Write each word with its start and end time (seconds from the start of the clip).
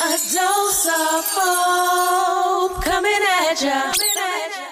A 0.00 0.10
dose 0.10 0.86
of 0.86 1.24
hope 1.26 2.84
coming 2.84 3.10
at 3.42 3.60
ya. 3.60 3.92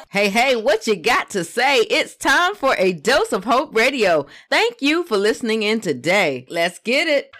Hey, 0.08 0.28
hey, 0.28 0.54
what 0.54 0.86
you 0.86 0.94
got 0.94 1.30
to 1.30 1.42
say? 1.42 1.80
It's 1.80 2.14
time 2.14 2.54
for 2.54 2.76
a 2.78 2.92
dose 2.92 3.32
of 3.32 3.42
hope 3.42 3.74
radio. 3.74 4.26
Thank 4.50 4.80
you 4.80 5.02
for 5.02 5.16
listening 5.16 5.64
in 5.64 5.80
today. 5.80 6.46
Let's 6.48 6.78
get 6.78 7.08
it. 7.08 7.34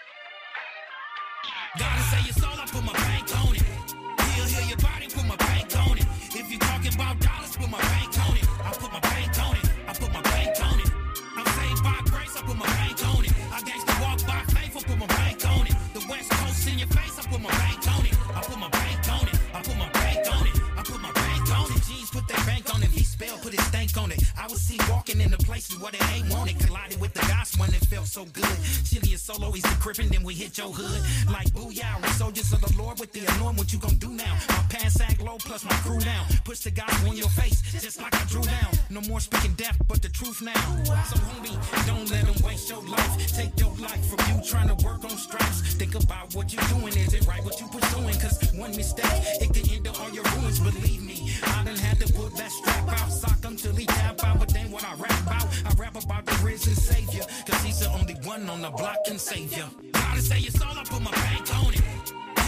Places 25.57 25.79
where 25.81 25.91
they 25.91 26.05
ain't 26.13 26.29
wanted. 26.33 26.59
Collided 26.59 26.99
with 26.99 27.13
the 27.13 27.21
gospel 27.21 27.63
and 27.65 27.73
it 27.73 27.85
felt 27.85 28.05
so 28.05 28.25
good. 28.25 28.57
Chili 28.85 29.13
is 29.13 29.21
solo, 29.21 29.51
he's 29.51 29.63
the 29.63 29.77
crippin', 29.79 30.09
then 30.09 30.23
we 30.23 30.33
hit 30.33 30.57
your 30.57 30.71
hood. 30.71 31.01
Like 31.31 31.47
booyah, 31.55 32.01
we 32.01 32.09
soldiers 32.09 32.51
of 32.53 32.61
the 32.61 32.73
Lord 32.81 32.99
with 32.99 33.11
the 33.11 33.21
anointing. 33.21 33.57
What 33.57 33.73
you 33.73 33.79
gonna 33.79 33.95
do 33.95 34.09
now? 34.09 34.33
My 34.49 34.63
pants 34.69 34.95
sag 34.95 35.19
low, 35.21 35.37
plus 35.39 35.63
my 35.63 35.77
crew 35.85 35.99
now. 35.99 36.25
Push 36.43 36.59
the 36.59 36.71
gospel 36.71 37.11
in 37.11 37.17
your 37.17 37.29
face, 37.29 37.61
just 37.81 38.01
like 38.01 38.13
I 38.13 38.23
drew 38.25 38.43
down. 38.43 38.71
No 38.89 39.01
more 39.09 39.19
speaking 39.19 39.53
death, 39.53 39.77
but 39.87 40.01
the 40.01 40.09
truth 40.09 40.41
now. 40.41 40.65
So 41.09 41.17
homie, 41.27 41.55
don't 41.87 42.09
let 42.11 42.25
them 42.25 42.39
waste 42.45 42.69
your 42.69 42.83
life. 42.83 43.13
Take 43.33 43.59
your 43.59 43.73
life 43.77 44.03
from 44.09 44.19
you 44.29 44.43
trying 44.43 44.69
to 44.69 44.77
work 44.85 45.03
on 45.03 45.17
stripes. 45.17 45.73
Think 45.73 45.95
about 45.95 46.35
what 46.35 46.53
you're 46.53 46.69
doing. 46.75 46.93
Is 46.93 47.13
it 47.13 47.25
right 47.25 47.43
what 47.43 47.59
you 47.59 47.67
pursuing? 47.67 48.19
Cause 48.19 48.37
one 48.53 48.75
mistake, 48.75 49.05
it 49.41 49.49
can 49.53 49.65
end 49.73 49.87
all 49.87 50.11
your 50.11 50.25
ruins. 50.35 50.59
Believe 50.59 51.01
me, 51.03 51.31
I 51.43 51.63
done 51.63 51.77
had 51.77 51.97
to 51.99 52.13
put 52.13 52.35
that 52.37 52.51
strap 52.51 52.87
out, 52.99 53.06
sock 53.09 53.43
him 53.43 53.55
till 53.55 53.75
he 53.75 53.85
tap 53.85 54.23
out. 54.23 54.39
But 54.39 54.49
then 54.49 54.71
what 54.71 54.83
I 54.83 54.93
rap 54.95 55.21
about, 55.23 55.47
I 55.65 55.71
rap 55.77 55.95
about 56.03 56.25
the 56.25 56.35
risen 56.45 56.75
savior. 56.75 57.23
Cause 57.47 57.61
he's 57.63 57.79
the 57.79 57.89
only 57.91 58.15
one 58.23 58.49
on 58.49 58.61
the 58.61 58.69
block 58.71 58.97
can 59.05 59.19
save 59.19 59.55
you. 59.55 59.65
Gotta 59.91 60.21
say 60.21 60.39
it's 60.39 60.61
all, 60.61 60.77
I 60.77 60.83
put 60.83 61.01
my 61.01 61.11
bank 61.11 61.47
on 61.55 61.73
it. 61.73 61.81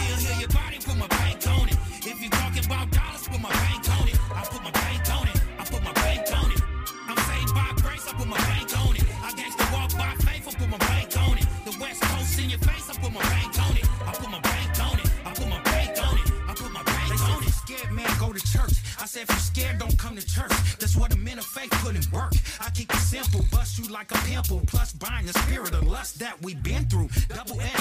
He'll 0.00 0.16
heal 0.16 0.40
your 0.40 0.48
body, 0.48 0.78
put 0.78 0.96
my 0.96 1.08
bank 1.08 1.46
on 1.46 1.68
it. 1.68 1.76
If 2.06 2.20
you 2.22 2.30
talking 2.30 2.64
about 2.64 2.90
dollars, 2.90 3.28
put 3.28 3.40
my 3.40 3.50
bank 3.50 3.88
on 4.00 4.08
it. 4.08 4.18
I 4.34 4.42
put 4.44 4.62
my 4.62 4.70
bank 4.70 5.10
on 5.14 5.28
it. 5.28 5.40
I 5.58 5.64
put 5.64 5.82
my 5.82 5.92
bank 5.92 6.26
on 6.32 6.50
it. 6.52 6.60
I'm 7.08 7.16
saved 7.16 7.54
by 7.54 7.72
grace, 7.82 8.06
I 8.08 8.12
put 8.16 8.28
my 8.28 8.38
bank 8.38 8.70
on 8.78 8.96
it. 8.96 9.04
I 9.22 9.30
gangsta 9.32 9.64
walk 9.72 9.90
by 9.96 10.14
faith, 10.24 10.48
I 10.48 10.52
put 10.58 10.68
my 10.68 10.78
bank 10.78 11.16
on 11.16 11.38
it. 11.38 11.46
The 11.64 11.76
West 11.80 12.09
I 19.02 19.06
said, 19.06 19.22
if 19.22 19.30
you're 19.30 19.38
scared, 19.38 19.78
don't 19.78 19.96
come 19.98 20.14
to 20.14 20.26
church. 20.26 20.52
That's 20.78 20.94
what 20.94 21.10
the 21.10 21.16
men 21.16 21.38
of 21.38 21.46
faith 21.46 21.70
put 21.82 21.96
in 21.96 22.02
work. 22.12 22.32
I 22.60 22.68
keep 22.70 22.92
it 22.92 22.98
simple, 22.98 23.40
bust 23.50 23.78
you 23.78 23.88
like 23.88 24.10
a 24.10 24.18
pimple. 24.28 24.60
Plus, 24.66 24.92
bind 24.92 25.26
the 25.26 25.38
spirit 25.38 25.72
of 25.72 25.86
lust 25.86 26.18
that 26.18 26.40
we've 26.42 26.62
been 26.62 26.84
through. 26.84 27.08
Double 27.28 27.56
sword, 27.56 27.79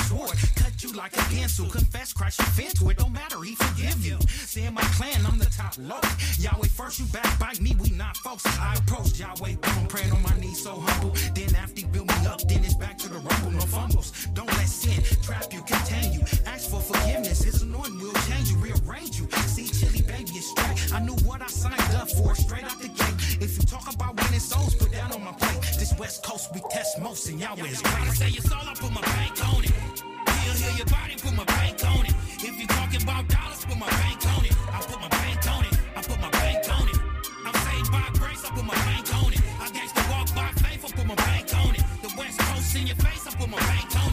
you 0.83 0.91
like 0.93 1.13
a 1.13 1.21
pencil. 1.33 1.67
Confess 1.69 2.13
Christ, 2.13 2.41
fit 2.53 2.75
to 2.77 2.89
it. 2.89 2.97
Don't 2.97 3.11
matter, 3.11 3.41
he 3.43 3.55
forgive 3.55 4.05
you. 4.05 4.17
Say 4.27 4.65
in 4.65 4.73
my 4.73 4.81
clan, 4.97 5.25
I'm 5.25 5.37
the 5.37 5.45
top 5.45 5.75
low. 5.77 5.99
Yahweh 6.37 6.67
first, 6.67 6.99
you 6.99 7.05
backbite 7.05 7.59
me, 7.59 7.75
we 7.79 7.89
not 7.91 8.15
folks. 8.17 8.45
I 8.59 8.75
approach 8.75 9.19
Yahweh, 9.19 9.55
I'm 9.63 9.87
praying 9.87 10.11
on 10.11 10.21
my 10.21 10.35
knees, 10.39 10.63
so 10.63 10.79
humble. 10.79 11.11
Then 11.33 11.53
after 11.55 11.81
he 11.81 11.87
build 11.87 12.07
me 12.07 12.27
up, 12.27 12.41
then 12.47 12.63
it's 12.63 12.75
back 12.75 12.97
to 12.99 13.09
the 13.09 13.19
rumble, 13.19 13.51
no 13.51 13.61
fumbles. 13.61 14.27
Don't 14.33 14.47
let 14.47 14.67
sin 14.67 15.03
trap 15.21 15.51
you, 15.51 15.61
contain 15.61 16.13
you. 16.13 16.21
Ask 16.45 16.69
for 16.69 16.81
forgiveness, 16.81 17.43
his 17.43 17.61
anointing 17.61 17.99
will 17.99 18.13
change 18.29 18.49
you, 18.49 18.57
rearrange 18.57 19.19
you. 19.19 19.27
See, 19.47 19.67
Chili 19.67 20.01
Baby 20.01 20.37
is 20.37 20.49
straight. 20.49 20.93
I 20.93 20.99
knew 20.99 21.15
what 21.27 21.41
I 21.41 21.47
signed 21.47 21.95
up 21.95 22.09
for, 22.09 22.35
straight 22.35 22.63
out 22.63 22.79
the 22.79 22.87
gate. 22.89 23.41
If 23.41 23.57
you 23.57 23.63
talk 23.63 23.93
about 23.93 24.15
winning 24.21 24.39
souls, 24.39 24.75
put 24.75 24.91
down 24.91 25.11
on 25.11 25.23
my 25.23 25.33
plate. 25.33 25.61
This 25.77 25.93
West 25.97 26.23
Coast, 26.23 26.53
we 26.53 26.61
test 26.69 26.99
most, 27.01 27.27
and 27.29 27.39
y'all 27.39 27.57
is 27.59 27.81
great. 27.81 27.95
I 27.95 28.13
say 28.13 28.29
it's 28.29 28.51
all, 28.51 28.67
I 28.67 28.73
put 28.75 28.91
my 28.93 29.01
bank 29.01 29.53
on 29.53 29.63
it. 29.63 30.08
Heal 30.59 30.75
your 30.75 30.85
body, 30.87 31.15
put 31.15 31.33
my 31.37 31.45
bank 31.45 31.79
on 31.85 32.05
it. 32.05 32.13
If 32.43 32.59
you 32.59 32.67
talking 32.67 33.01
about 33.01 33.29
dollars, 33.29 33.63
put 33.63 33.77
my 33.77 33.87
bank 33.87 34.19
on 34.35 34.43
it. 34.43 34.51
I 34.67 34.81
put 34.81 34.99
my 34.99 35.07
bank 35.07 35.47
on 35.47 35.63
it. 35.63 35.73
I 35.95 36.01
put 36.01 36.19
my 36.19 36.29
bank 36.31 36.67
on 36.67 36.89
it. 36.89 36.97
I'm 37.47 37.55
saved 37.63 37.89
by 37.91 38.03
grace, 38.19 38.43
I 38.43 38.49
put 38.49 38.65
my 38.65 38.75
bank 38.75 39.07
on 39.23 39.31
it. 39.31 39.39
I 39.63 39.69
gangsta 39.71 40.03
walk 40.11 40.27
by 40.35 40.51
faith, 40.59 40.83
I 40.83 40.89
put 40.91 41.07
my 41.07 41.15
bank 41.15 41.47
on 41.63 41.75
it. 41.75 41.83
The 42.01 42.13
West 42.17 42.39
Coast 42.39 42.75
in 42.75 42.87
your 42.87 42.97
face, 42.97 43.25
I 43.25 43.31
put 43.39 43.49
my 43.49 43.59
bank 43.59 43.95
on 44.03 44.07
it. 44.07 44.08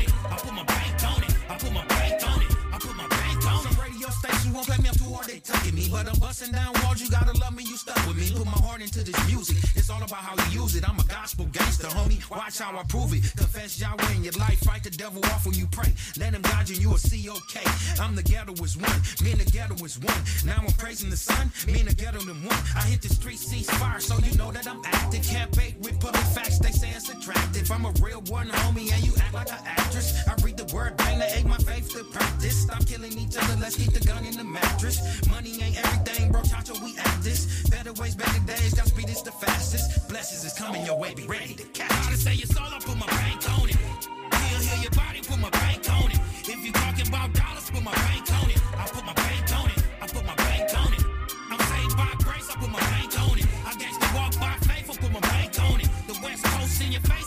But 5.97 6.13
I'm 6.13 6.19
busting 6.19 6.53
down 6.53 6.75
walls, 6.85 7.01
you 7.01 7.09
gotta 7.09 7.33
love 7.39 7.57
me, 7.57 7.65
you 7.65 7.75
stuck 7.79 7.97
with 8.07 8.19
me. 8.19 8.29
Put 8.31 8.45
my 8.45 8.61
heart 8.61 8.83
into 8.83 9.03
this 9.03 9.17
music. 9.27 9.57
It's 9.75 9.89
all 9.89 10.03
about 10.03 10.21
how 10.29 10.37
you 10.45 10.61
use 10.61 10.77
it. 10.77 10.87
I'm 10.87 10.99
a 11.01 11.05
gospel 11.05 11.47
gangster, 11.47 11.87
homie. 11.89 12.21
Watch 12.29 12.59
how 12.59 12.77
I 12.77 12.83
prove 12.85 13.15
it. 13.15 13.23
Confess 13.35 13.81
Yahweh 13.81 14.13
in 14.15 14.23
your 14.23 14.35
life. 14.35 14.61
Fight 14.61 14.85
the 14.85 14.91
devil 14.91 15.25
off 15.33 15.47
when 15.47 15.55
you 15.55 15.67
pray. 15.73 15.91
Let 16.19 16.35
him 16.35 16.43
guide 16.43 16.69
you 16.69 16.77
you'll 16.77 16.99
see 16.99 17.31
okay. 17.31 17.65
I'm 17.99 18.15
the 18.15 18.23
ghetto 18.23 18.53
is 18.63 18.77
one. 18.77 19.01
Me 19.25 19.33
and 19.33 19.41
the 19.41 19.51
ghetto 19.51 19.75
is 19.87 19.99
one. 19.99 20.21
Now 20.45 20.61
I'm 20.61 20.71
praising 20.75 21.09
the 21.09 21.17
sun. 21.17 21.51
Me 21.67 21.81
and 21.81 21.89
the 21.89 21.95
ghetto 21.95 22.21
them 22.21 22.45
one. 22.45 22.61
I 22.77 22.83
hit 22.93 23.01
the 23.01 23.09
street, 23.09 23.39
cease 23.39 23.71
fire, 23.71 23.99
so 23.99 24.19
you 24.19 24.37
know 24.37 24.53
that 24.53 24.69
I'm 24.69 24.83
active. 24.85 25.25
Can't 25.25 25.51
bait 25.57 25.77
with 25.81 25.99
public 25.99 26.27
facts. 26.37 26.59
They 26.59 26.73
say 26.73 26.91
it's 26.91 27.09
attractive. 27.09 27.71
I'm 27.71 27.87
a 27.87 27.93
real 28.03 28.21
one, 28.29 28.49
homie, 28.49 28.93
and 28.93 29.03
you 29.03 29.15
act 29.17 29.33
like 29.33 29.49
an 29.49 29.65
actress. 29.65 30.13
I 30.29 30.35
read 30.45 30.59
the 30.59 30.69
word, 30.77 30.99
bang, 30.99 31.21
they 31.21 31.41
ain't 31.41 31.49
my 31.49 31.57
faith 31.57 31.89
to 31.95 32.05
practice. 32.05 32.63
Stop 32.65 32.85
killing 32.85 33.17
each 33.17 33.37
other. 33.39 33.57
Let's 33.59 33.77
keep 33.77 33.93
the 33.95 34.07
gun 34.07 34.27
in 34.27 34.37
the 34.37 34.45
mattress. 34.45 35.01
Money 35.31 35.57
ain't 35.63 35.86
everything, 35.87 36.33
bro. 36.33 36.43
Chacho, 36.43 36.75
we 36.83 36.97
act 36.99 37.23
this. 37.23 37.69
Better 37.69 37.93
ways, 37.95 38.15
better 38.15 38.43
days. 38.47 38.73
That 38.73 38.87
speed 38.89 39.09
is 39.09 39.23
the 39.23 39.33
fastest. 39.33 40.09
Blessings 40.09 40.45
is 40.45 40.53
coming 40.53 40.85
your 40.85 40.99
way. 40.99 41.15
Be 41.15 41.27
ready 41.27 41.55
to 41.55 41.65
catch. 41.79 41.89
Gotta 41.89 42.17
say 42.17 42.35
it's 42.35 42.57
all, 42.57 42.69
I 42.69 42.79
put 42.79 42.97
my 42.99 43.07
bank 43.07 43.43
on 43.59 43.69
it. 43.69 43.77
He'll 43.77 44.61
heal 44.61 44.83
your 44.83 44.91
body, 44.93 45.21
put 45.23 45.39
my 45.39 45.51
bank 45.51 45.89
on 45.91 46.11
it. 46.11 46.21
If 46.49 46.65
you 46.65 46.73
talking 46.73 47.09
about 47.09 47.33
dollars, 47.35 47.71
put 47.71 47.83
my 47.83 47.95
bank 47.95 48.31
on 48.41 48.51
it. 48.51 48.61
I 48.77 48.87
put 48.87 49.05
my 49.05 49.15
bank 49.15 49.53
on 49.61 49.71
it. 49.71 49.79
I 50.03 50.07
put 50.07 50.25
my 50.25 50.35
bank 50.35 50.71
on 50.79 50.93
it. 50.93 51.03
I'm 51.51 51.61
saved 51.71 51.97
by 51.97 52.13
grace, 52.25 52.49
I 52.51 52.55
put 52.59 52.71
my 52.71 52.81
bank 52.81 53.13
on 53.21 53.39
it. 53.39 53.47
I 53.67 53.73
gangsta 53.75 54.09
walk 54.15 54.33
by 54.41 54.55
faith, 54.67 54.91
I 54.91 54.95
put 54.97 55.13
my 55.13 55.21
bank 55.21 55.59
on 55.61 55.81
it. 55.81 55.89
The 56.07 56.15
West 56.23 56.45
Coast 56.45 56.83
in 56.83 56.93
your 56.93 57.03
face, 57.03 57.26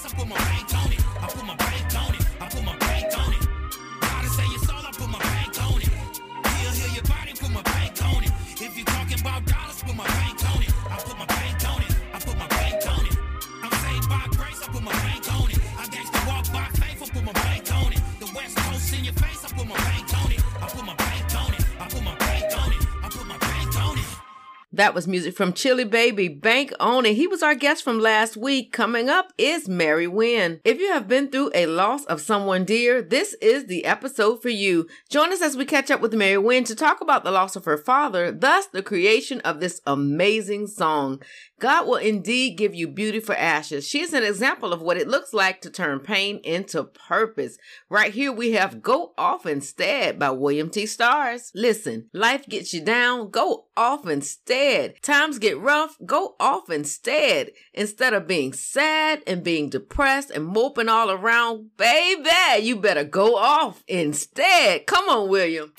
That 24.79 24.95
was 24.95 25.09
music 25.09 25.35
from 25.35 25.51
Chili 25.51 25.83
Baby, 25.83 26.29
Bank 26.29 26.71
On 26.79 27.05
It. 27.05 27.15
He 27.15 27.27
was 27.27 27.43
our 27.43 27.53
guest 27.53 27.83
from 27.83 27.99
last 27.99 28.37
week. 28.37 28.71
Coming 28.71 29.09
up 29.09 29.33
is 29.37 29.67
Mary 29.67 30.07
Wynn. 30.07 30.61
If 30.63 30.79
you 30.79 30.93
have 30.93 31.05
been 31.05 31.27
through 31.27 31.51
a 31.53 31.65
loss 31.65 32.05
of 32.05 32.21
someone 32.21 32.63
dear, 32.63 33.01
this 33.01 33.33
is 33.41 33.65
the 33.65 33.83
episode 33.83 34.41
for 34.41 34.47
you. 34.47 34.87
Join 35.09 35.33
us 35.33 35.41
as 35.41 35.57
we 35.57 35.65
catch 35.65 35.91
up 35.91 35.99
with 35.99 36.13
Mary 36.13 36.37
Wynn 36.37 36.63
to 36.63 36.75
talk 36.75 37.01
about 37.01 37.25
the 37.25 37.31
loss 37.31 37.57
of 37.57 37.65
her 37.65 37.77
father, 37.77 38.31
thus 38.31 38.67
the 38.67 38.81
creation 38.81 39.41
of 39.41 39.59
this 39.59 39.81
amazing 39.85 40.67
song. 40.67 41.21
God 41.59 41.87
will 41.87 41.95
indeed 41.95 42.57
give 42.57 42.73
you 42.73 42.87
beauty 42.87 43.19
for 43.19 43.35
ashes. 43.35 43.87
She 43.87 44.01
is 44.01 44.13
an 44.13 44.23
example 44.23 44.71
of 44.71 44.81
what 44.81 44.97
it 44.97 45.07
looks 45.07 45.33
like 45.33 45.61
to 45.61 45.69
turn 45.69 45.99
pain 45.99 46.37
into 46.43 46.83
purpose. 46.83 47.57
Right 47.89 48.13
here 48.13 48.31
we 48.31 48.53
have 48.53 48.81
Go 48.81 49.13
Off 49.17 49.45
Instead 49.45 50.17
by 50.17 50.31
William 50.31 50.69
T. 50.69 50.85
Stars. 50.85 51.51
Listen, 51.53 52.09
life 52.13 52.47
gets 52.47 52.73
you 52.73 52.83
down, 52.83 53.29
go 53.29 53.65
off 53.75 54.07
instead. 54.07 55.01
Times 55.01 55.37
get 55.37 55.59
rough, 55.59 55.97
go 56.05 56.35
off 56.39 56.69
instead. 56.69 57.51
Instead 57.73 58.13
of 58.13 58.27
being 58.27 58.53
sad 58.53 59.21
and 59.27 59.43
being 59.43 59.69
depressed 59.69 60.31
and 60.31 60.45
moping 60.45 60.89
all 60.89 61.11
around, 61.11 61.71
baby, 61.77 62.63
you 62.63 62.77
better 62.77 63.03
go 63.03 63.35
off 63.35 63.83
instead. 63.87 64.85
Come 64.85 65.09
on, 65.09 65.29
William. 65.29 65.73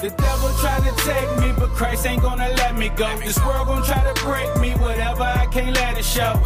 The 0.00 0.10
devil 0.10 0.50
tried 0.60 0.84
to 0.84 0.94
take 1.04 1.40
me, 1.40 1.52
but 1.58 1.70
Christ 1.70 2.06
ain't 2.06 2.22
gonna 2.22 2.48
let 2.50 2.78
me 2.78 2.88
go. 2.88 3.18
This 3.18 3.36
world 3.44 3.66
gonna 3.66 3.84
try 3.84 4.00
to 4.00 4.24
break 4.24 4.48
me, 4.60 4.70
whatever, 4.80 5.24
I 5.24 5.46
can't 5.46 5.74
let 5.74 5.98
it 5.98 6.04
show. 6.04 6.40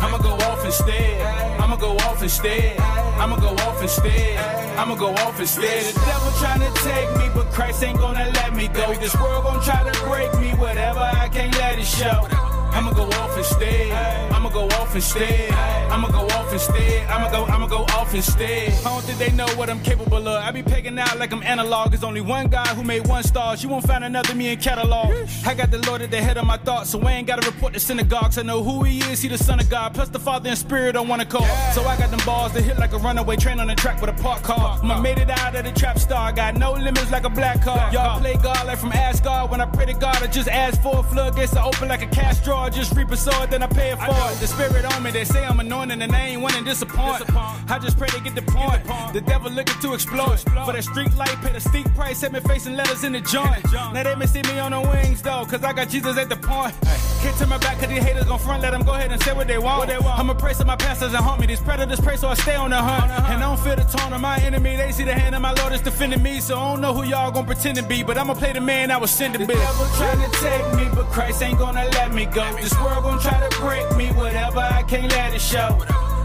I'ma 0.00 0.16
go 0.16 0.32
off 0.48 0.64
instead. 0.64 1.20
I'ma 1.60 1.76
go 1.76 1.96
off 1.98 2.22
instead. 2.22 2.80
I'ma 2.80 3.36
go 3.36 3.48
off 3.48 3.82
instead. 3.82 4.38
I'ma 4.78 4.94
go 4.94 5.10
off 5.16 5.38
instead. 5.38 5.94
The 5.94 6.00
devil 6.00 6.32
trying 6.40 6.60
to 6.60 6.72
take 6.80 7.10
me, 7.18 7.28
but 7.34 7.52
Christ 7.52 7.82
ain't 7.82 7.98
gonna 7.98 8.30
let 8.36 8.54
me 8.54 8.68
go. 8.68 8.94
This 8.94 9.14
world 9.16 9.44
gon' 9.44 9.62
try 9.62 9.82
to 9.82 10.04
break 10.04 10.32
me, 10.40 10.52
whatever, 10.52 11.00
I 11.00 11.28
can't 11.28 11.54
let 11.58 11.78
it 11.78 11.84
show. 11.84 12.43
I'ma 12.74 12.92
go 12.92 13.04
off 13.04 13.38
instead. 13.38 13.92
I'ma 14.32 14.48
go 14.50 14.66
off 14.66 14.94
instead. 14.94 15.52
I'ma 15.94 16.08
go 16.08 16.26
off 16.26 16.52
instead. 16.52 17.08
I'ma 17.08 17.30
go, 17.30 17.44
I'ma 17.44 17.66
go 17.66 17.82
off 17.94 18.14
instead. 18.14 18.72
I 18.72 18.82
don't 18.82 19.02
think 19.04 19.18
they 19.18 19.30
know 19.32 19.46
what 19.56 19.70
I'm 19.70 19.80
capable 19.80 20.26
of. 20.28 20.42
I 20.42 20.50
be 20.50 20.62
pegging 20.62 20.98
out 20.98 21.18
like 21.18 21.32
I'm 21.32 21.42
analog. 21.42 21.90
There's 21.90 22.02
only 22.02 22.20
one 22.20 22.48
guy 22.48 22.66
who 22.74 22.82
made 22.82 23.06
one 23.06 23.22
star. 23.22 23.54
You 23.54 23.68
won't 23.68 23.86
find 23.86 24.02
another 24.02 24.34
me 24.34 24.52
in 24.52 24.58
catalog. 24.58 25.14
I 25.46 25.54
got 25.54 25.70
the 25.70 25.78
Lord 25.86 26.02
at 26.02 26.10
the 26.10 26.20
head 26.20 26.36
of 26.36 26.46
my 26.46 26.56
thoughts, 26.56 26.90
so 26.90 27.00
I 27.02 27.12
ain't 27.12 27.26
gotta 27.26 27.48
report 27.48 27.74
the 27.74 27.80
synagogues. 27.80 28.38
I 28.38 28.42
know 28.42 28.62
who 28.62 28.82
he 28.82 28.98
is, 29.10 29.22
he 29.22 29.28
the 29.28 29.38
son 29.38 29.60
of 29.60 29.70
God. 29.70 29.94
Plus 29.94 30.08
the 30.08 30.18
Father 30.18 30.48
and 30.48 30.58
Spirit 30.58 30.96
on 30.96 31.06
one 31.06 31.20
accord. 31.20 31.48
So 31.72 31.82
I 31.84 31.96
got 31.96 32.10
them 32.10 32.20
balls 32.26 32.52
that 32.54 32.62
hit 32.62 32.78
like 32.78 32.92
a 32.92 32.98
runaway 32.98 33.36
train 33.36 33.60
on 33.60 33.68
the 33.68 33.76
track 33.76 34.00
with 34.00 34.10
a 34.10 34.22
park 34.22 34.42
car. 34.42 34.80
I 34.82 35.00
made 35.00 35.18
it 35.18 35.30
out 35.30 35.54
of 35.54 35.64
the 35.64 35.72
trap 35.72 35.98
star. 35.98 36.32
Got 36.32 36.56
no 36.56 36.72
limits 36.72 37.10
like 37.12 37.24
a 37.24 37.30
black 37.30 37.62
car. 37.62 37.92
Y'all 37.92 38.18
play 38.18 38.34
God 38.42 38.66
like 38.66 38.78
from 38.78 38.92
Asgard. 38.92 39.50
When 39.50 39.60
I 39.60 39.66
pray 39.66 39.86
to 39.86 39.94
God, 39.94 40.22
I 40.22 40.26
just 40.26 40.48
ask 40.48 40.80
for 40.82 40.98
a 40.98 41.02
floodgates 41.04 41.52
to 41.52 41.62
open 41.62 41.88
like 41.88 42.02
a 42.02 42.08
cash 42.08 42.40
drawer. 42.40 42.63
Just 42.72 42.96
reap 42.96 43.10
a 43.12 43.16
sword, 43.16 43.50
then 43.50 43.62
I 43.62 43.66
pay 43.66 43.92
it 43.92 43.98
for 43.98 44.10
it. 44.10 44.40
The 44.40 44.46
spirit 44.48 44.84
on 44.84 45.02
me, 45.02 45.10
they 45.12 45.24
say 45.24 45.44
I'm 45.44 45.60
anointed 45.60 46.02
and 46.02 46.12
I 46.12 46.26
ain't 46.26 46.42
wanting 46.42 46.64
disappoint. 46.64 47.22
I 47.70 47.78
just 47.78 47.96
pray 47.96 48.08
they 48.12 48.20
get 48.20 48.34
the 48.34 48.42
point. 48.42 48.82
The 49.12 49.20
devil 49.20 49.50
looking 49.50 49.80
to 49.80 49.94
explode. 49.94 50.40
For 50.40 50.72
that 50.72 50.82
street 50.82 51.14
light, 51.14 51.36
pay 51.40 51.52
the 51.52 51.60
steep 51.60 51.86
price, 51.94 52.18
set 52.18 52.32
me 52.32 52.40
facing 52.40 52.74
letters 52.74 53.04
in 53.04 53.12
the 53.12 53.20
joint. 53.20 53.62
Now 53.72 54.02
they 54.02 54.14
may 54.16 54.26
see 54.26 54.42
me 54.42 54.58
on 54.58 54.72
the 54.72 54.80
wings 54.80 55.22
though, 55.22 55.44
cause 55.44 55.62
I 55.62 55.72
got 55.72 55.88
Jesus 55.88 56.18
at 56.18 56.28
the 56.28 56.36
point. 56.36 56.74
Can't 57.22 57.36
turn 57.38 57.48
my 57.48 57.58
back 57.58 57.78
cause 57.78 57.88
these 57.88 58.02
haters 58.02 58.24
gon' 58.24 58.38
front, 58.38 58.62
let 58.62 58.72
them 58.72 58.82
go 58.82 58.94
ahead 58.94 59.12
and 59.12 59.22
say 59.22 59.32
what 59.32 59.46
they 59.46 59.58
want. 59.58 59.90
I'ma 59.90 60.34
pray 60.34 60.52
so 60.52 60.64
my 60.64 60.76
pastors 60.76 61.14
and 61.14 61.24
haunt 61.24 61.40
me. 61.40 61.46
These 61.46 61.60
predators 61.60 62.00
pray 62.00 62.16
so 62.16 62.28
I 62.28 62.34
stay 62.34 62.56
on 62.56 62.70
the 62.70 62.76
hunt. 62.76 63.10
And 63.30 63.42
I 63.42 63.46
don't 63.54 63.60
feel 63.60 63.76
the 63.76 63.84
tone 63.84 64.12
of 64.12 64.20
my 64.20 64.38
enemy. 64.38 64.76
They 64.76 64.90
see 64.90 65.04
the 65.04 65.14
hand 65.14 65.34
of 65.34 65.42
my 65.42 65.52
Lord 65.52 65.72
is 65.72 65.80
defending 65.80 66.22
me. 66.22 66.40
So 66.40 66.58
I 66.58 66.72
don't 66.72 66.80
know 66.80 66.92
who 66.92 67.04
y'all 67.04 67.30
gon' 67.30 67.46
pretend 67.46 67.76
to 67.76 67.82
be, 67.82 68.02
but 68.02 68.18
I'ma 68.18 68.34
play 68.34 68.52
the 68.52 68.60
man 68.60 68.90
I 68.90 68.96
was 68.96 69.10
sent 69.10 69.34
to 69.34 69.38
be. 69.38 69.46
The 69.46 69.54
devil 69.54 69.86
trying 69.96 70.20
to 70.20 70.38
take 70.38 70.74
me, 70.74 70.88
but 70.94 71.06
Christ 71.06 71.42
ain't 71.42 71.58
gonna 71.58 71.84
let 71.92 72.12
me 72.12 72.26
go. 72.26 72.53
This 72.60 72.74
world 72.80 73.04
gon' 73.04 73.20
try 73.20 73.38
to 73.46 73.60
break 73.60 73.96
me, 73.96 74.08
whatever, 74.12 74.60
I 74.60 74.82
can't 74.82 75.10
let 75.12 75.34
it 75.34 75.40
show. 75.40 75.78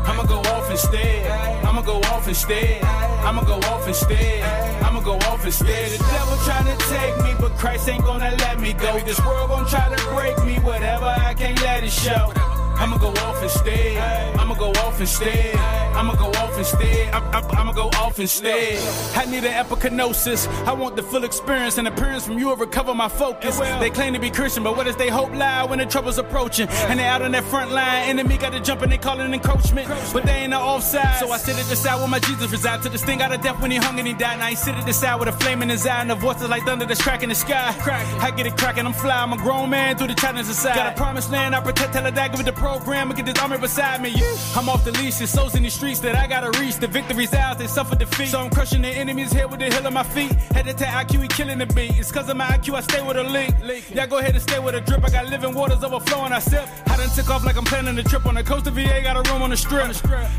I'ma 0.05 0.23
go 0.23 0.39
off 0.39 0.69
instead. 0.71 1.31
I'ma 1.65 1.81
go 1.81 1.97
off 2.11 2.27
instead. 2.27 2.83
I'ma 2.83 3.43
go 3.43 3.55
off 3.69 3.87
instead. 3.87 4.43
I'ma 4.83 5.01
go 5.01 5.15
off 5.29 5.45
instead. 5.45 5.91
The 5.91 5.97
devil 5.97 6.37
trying 6.45 6.65
to 6.65 6.77
take 6.85 7.17
me, 7.23 7.35
but 7.39 7.57
Christ 7.57 7.89
ain't 7.89 8.03
gonna 8.03 8.35
let 8.37 8.59
me 8.59 8.73
go. 8.73 8.99
This 8.99 9.19
world 9.25 9.49
gon' 9.49 9.67
try 9.67 9.93
to 9.93 10.05
break 10.15 10.37
me, 10.45 10.55
whatever, 10.59 11.05
I 11.05 11.33
can't 11.33 11.61
let 11.61 11.83
it 11.83 11.91
show. 11.91 12.33
I'ma 12.79 12.97
go 12.97 13.09
off 13.09 13.43
instead. 13.43 13.97
I'ma 14.39 14.53
go 14.55 14.71
off 14.71 14.99
instead. 14.99 15.55
I'ma 15.99 16.15
go 16.15 16.27
off 16.27 16.57
instead. 16.57 17.13
I'm, 17.13 17.23
I'm, 17.35 17.57
I'ma 17.57 17.73
go 17.73 17.87
off 17.99 18.19
instead. 18.19 18.79
I 19.17 19.25
need 19.25 19.43
an 19.43 19.65
epignosis. 19.65 20.47
I 20.65 20.71
want 20.71 20.95
the 20.95 21.03
full 21.03 21.25
experience 21.25 21.77
and 21.77 21.87
appearance 21.87 22.25
from 22.25 22.39
you 22.39 22.49
to 22.49 22.55
recover 22.55 22.95
my 22.95 23.09
focus. 23.09 23.59
They 23.59 23.89
claim 23.89 24.13
to 24.13 24.19
be 24.19 24.29
Christian, 24.29 24.63
but 24.63 24.77
what 24.77 24.85
does 24.85 24.95
they 24.95 25.09
hope 25.09 25.33
lie 25.33 25.65
when 25.65 25.79
the 25.79 25.85
trouble's 25.85 26.17
approaching? 26.17 26.69
And 26.69 26.99
they 26.99 27.05
out 27.05 27.21
on 27.21 27.33
that 27.33 27.43
front 27.43 27.71
line. 27.71 28.09
Enemy 28.09 28.37
got 28.37 28.53
to 28.53 28.61
jump 28.61 28.81
and 28.81 28.91
they 28.91 28.97
call 28.97 29.19
it 29.19 29.29
encroachment. 29.29 29.89
But 30.13 30.23
they 30.23 30.43
ain't 30.43 30.51
no 30.51 30.61
offside. 30.61 31.19
So 31.19 31.31
I 31.31 31.37
sit 31.37 31.59
at 31.59 31.65
the 31.65 31.75
side 31.75 31.99
where 31.99 32.07
my 32.07 32.19
Jesus 32.19 32.49
resides. 32.51 32.83
To 32.83 32.89
the 32.89 32.97
sting 32.97 33.21
out 33.21 33.33
of 33.33 33.41
death 33.41 33.61
when 33.61 33.71
he 33.71 33.77
hung 33.77 33.99
and 33.99 34.07
he 34.07 34.13
died. 34.13 34.39
Now 34.39 34.47
he 34.47 34.55
sit 34.55 34.75
at 34.75 34.85
the 34.85 34.93
side 34.93 35.19
with 35.19 35.27
a 35.27 35.33
flame 35.33 35.61
in 35.61 35.69
his 35.69 35.85
eye 35.85 36.01
and 36.01 36.09
the 36.09 36.15
voices 36.15 36.47
like 36.47 36.63
thunder 36.63 36.85
that's 36.85 37.01
cracking 37.01 37.29
the 37.29 37.35
sky. 37.35 37.75
I 38.21 38.31
get 38.31 38.45
it 38.47 38.55
cracking, 38.57 38.85
I'm 38.85 38.93
fly. 38.93 39.21
I'm 39.21 39.33
a 39.33 39.37
grown 39.37 39.69
man 39.69 39.97
through 39.97 40.07
the 40.07 40.13
challenges 40.13 40.49
aside. 40.49 40.75
Got 40.75 40.93
a 40.93 40.95
promised 40.95 41.29
land, 41.29 41.55
I 41.55 41.61
protect 41.61 41.93
Teledagger 41.93 42.37
with 42.37 42.45
the 42.45 42.53
program. 42.69 43.10
Look 43.10 43.19
at 43.19 43.25
this 43.25 43.39
army 43.39 43.57
beside 43.57 44.01
me. 44.01 44.13
I'm 44.56 44.69
off 44.69 44.86
the 44.86 44.92
leash, 44.92 45.21
it's 45.21 45.31
souls 45.31 45.56
in 45.56 45.63
these 45.63 45.74
streets 45.74 46.00
that 46.01 46.16
I 46.16 46.27
gotta 46.27 46.51
reach. 46.60 46.75
The 46.77 46.88
victory's 46.88 47.33
ours, 47.33 47.57
they 47.57 47.68
suffer 47.68 47.95
defeat. 47.95 48.30
So 48.30 48.39
I'm 48.39 48.50
crushing 48.50 48.81
the 48.81 48.89
enemy's 48.89 49.31
head 49.31 49.50
with 49.50 49.60
the 49.60 49.69
heel 49.74 49.86
of 49.86 49.94
my 49.94 50.04
feet. 50.04 50.31
Headed 50.56 50.77
to 50.77 50.86
IQ, 50.86 51.21
he 51.24 51.27
killing 51.27 51.60
the 51.60 51.66
beat. 51.66 51.98
It's 52.00 52.12
cause 52.12 52.30
of 52.30 52.38
my 52.38 52.45
IQ, 52.45 52.75
I 52.75 52.81
stay 52.81 53.01
with 53.01 53.18
a 53.18 53.24
link. 53.24 53.54
Y'all 53.95 54.07
go 54.07 54.18
ahead 54.18 54.33
and 54.33 54.42
stay 54.42 54.60
with 54.60 54.75
a 54.75 54.81
drip. 54.81 55.04
I 55.04 55.10
got 55.10 55.27
living 55.30 55.54
waters 55.54 55.83
overflowing, 55.83 56.31
I 56.31 56.39
sip. 56.39 56.68
I 56.88 56.98
done 56.98 57.10
took 57.16 57.30
off 57.30 57.44
like 57.44 57.57
I'm 57.57 57.66
planning 57.66 57.98
a 57.98 58.04
trip 58.04 58.25
on 58.25 58.36
the 58.36 58.44
coast 58.44 58.68
of 58.68 58.74
VA, 58.75 59.01
got 59.01 59.16
a 59.18 59.31
room 59.31 59.42
on 59.42 59.50
the 59.50 59.57
strip. 59.57 59.80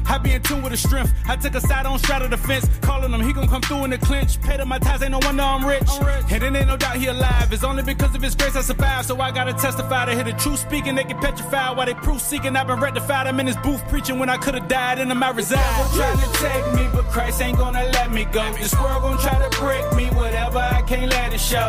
I 0.06 0.18
be 0.18 0.32
in 0.32 0.42
tune 0.42 0.62
with 0.62 0.72
the 0.72 0.78
strength. 0.78 1.12
I 1.26 1.36
took 1.36 1.54
a 1.54 1.60
side 1.60 1.86
on 1.86 1.98
strata 1.98 2.28
the 2.28 2.36
fence, 2.36 2.66
calling 2.80 3.12
him, 3.12 3.20
he 3.20 3.32
gon' 3.32 3.48
come 3.48 3.62
through 3.62 3.84
in 3.84 3.90
the 3.90 3.98
clinch. 3.98 4.40
Paid 4.42 4.60
up 4.60 4.68
my 4.68 4.78
ties, 4.78 5.02
ain't 5.02 5.12
no 5.12 5.20
wonder 5.22 5.42
I'm 5.42 5.66
rich. 5.66 5.88
And 6.30 6.42
it 6.42 6.54
ain't 6.54 6.68
no 6.68 6.76
doubt 6.76 6.96
he 6.96 7.06
alive. 7.06 7.52
It's 7.52 7.64
only 7.64 7.82
because 7.82 8.14
of 8.14 8.22
his 8.22 8.34
grace 8.34 8.56
I 8.56 8.60
survived. 8.60 9.08
So 9.08 9.20
I 9.20 9.30
gotta 9.32 9.52
testify 9.52 10.06
to 10.06 10.14
hear 10.14 10.24
the 10.24 10.32
truth 10.32 10.60
speaking. 10.60 10.94
They 10.94 11.04
get 11.04 11.20
petrified 11.20 11.76
while 11.76 11.86
they 11.86 11.94
proof 11.94 12.19
seeking. 12.20 12.56
I've 12.56 12.66
been 12.66 12.80
rectified. 12.80 13.26
I'm 13.26 13.40
in 13.40 13.46
his 13.46 13.56
booth 13.56 13.86
preaching 13.88 14.18
when 14.18 14.28
I 14.28 14.36
could've 14.36 14.68
died 14.68 14.98
and 14.98 15.10
I'm 15.10 15.22
out 15.22 15.36
trying 15.38 16.18
to 16.18 16.32
take 16.34 16.74
me, 16.74 16.88
but 16.92 17.04
Christ 17.06 17.40
ain't 17.42 17.58
gonna 17.58 17.84
let 17.92 18.12
me 18.12 18.24
go. 18.24 18.52
This 18.54 18.74
world 18.74 19.02
gon' 19.02 19.18
try 19.18 19.38
to 19.38 19.60
break 19.60 19.92
me, 19.94 20.06
whatever, 20.16 20.58
I 20.58 20.82
can't 20.82 21.10
let 21.10 21.32
it 21.32 21.40
show. 21.40 21.68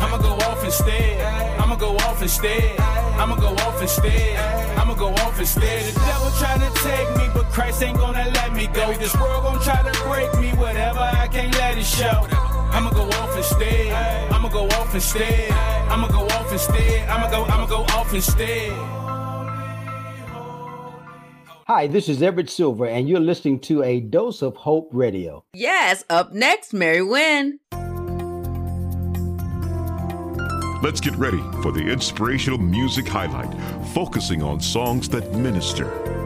I'ma 0.00 0.18
go 0.18 0.32
off 0.48 0.64
instead. 0.64 1.20
I'ma 1.60 1.76
go 1.76 1.96
off 1.96 2.22
instead. 2.22 2.80
I'ma 2.80 3.36
go 3.36 3.48
off 3.66 3.82
instead. 3.82 4.38
I'ma 4.78 4.94
go 4.94 5.08
off 5.08 5.38
instead. 5.38 5.94
The 5.94 6.00
devil 6.00 6.30
trying 6.38 6.60
to 6.60 6.70
take 6.80 7.16
me, 7.16 7.28
but 7.34 7.46
Christ 7.52 7.82
ain't 7.82 7.98
gonna 7.98 8.30
let 8.34 8.54
me 8.54 8.66
go. 8.68 8.92
This 8.94 9.14
world 9.16 9.44
gon' 9.44 9.60
try 9.62 9.82
to 9.82 10.02
break 10.04 10.32
me, 10.40 10.50
whatever, 10.58 11.00
I 11.00 11.28
can't 11.28 11.54
let 11.54 11.76
it 11.76 11.84
show. 11.84 12.26
I'ma 12.72 12.90
go 12.90 13.04
off 13.20 13.36
instead. 13.36 13.92
I'ma 14.32 14.48
go 14.48 14.66
off 14.78 14.94
instead. 14.94 15.50
I'ma 15.90 16.08
go 16.08 16.24
off 16.26 16.52
instead. 16.52 17.08
I'ma 17.08 17.30
go, 17.30 17.44
I'ma 17.44 17.66
go 17.66 17.82
off 17.82 18.14
instead. 18.14 19.09
Hi, 21.72 21.86
this 21.86 22.08
is 22.08 22.20
Everett 22.20 22.50
Silver, 22.50 22.84
and 22.84 23.08
you're 23.08 23.20
listening 23.20 23.60
to 23.60 23.84
a 23.84 24.00
Dose 24.00 24.42
of 24.42 24.56
Hope 24.56 24.88
Radio. 24.90 25.44
Yes, 25.52 26.02
up 26.10 26.32
next, 26.32 26.72
Mary 26.72 27.00
Wynn. 27.00 27.60
Let's 30.82 31.00
get 31.00 31.14
ready 31.14 31.38
for 31.62 31.70
the 31.70 31.86
inspirational 31.88 32.58
music 32.58 33.06
highlight, 33.06 33.54
focusing 33.94 34.42
on 34.42 34.60
songs 34.60 35.08
that 35.10 35.32
minister. 35.32 36.19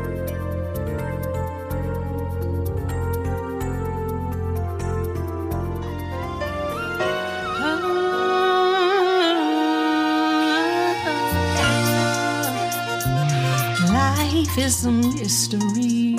Is 14.57 14.87
a 14.87 14.91
mystery, 14.93 16.17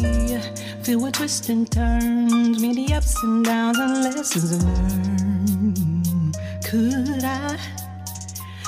filled 0.83 1.03
with 1.03 1.13
twists 1.13 1.47
and 1.47 1.71
turns, 1.71 2.61
many 2.61 2.93
ups 2.93 3.23
and 3.23 3.45
downs 3.45 3.79
and 3.79 4.03
lessons 4.03 4.63
learned. 4.63 6.35
Could 6.63 7.23
I? 7.23 7.57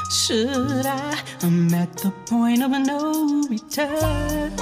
Should 0.09 0.85
I? 0.85 1.21
I'm 1.43 1.73
at 1.73 1.95
the 1.97 2.11
point 2.25 2.63
of 2.63 2.71
no 2.71 3.43
return. 3.49 4.55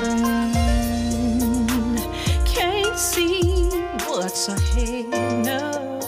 Can't 2.45 2.97
see 2.97 3.69
what's 4.07 4.50
ahead, 4.50 5.45
no. 5.45 6.01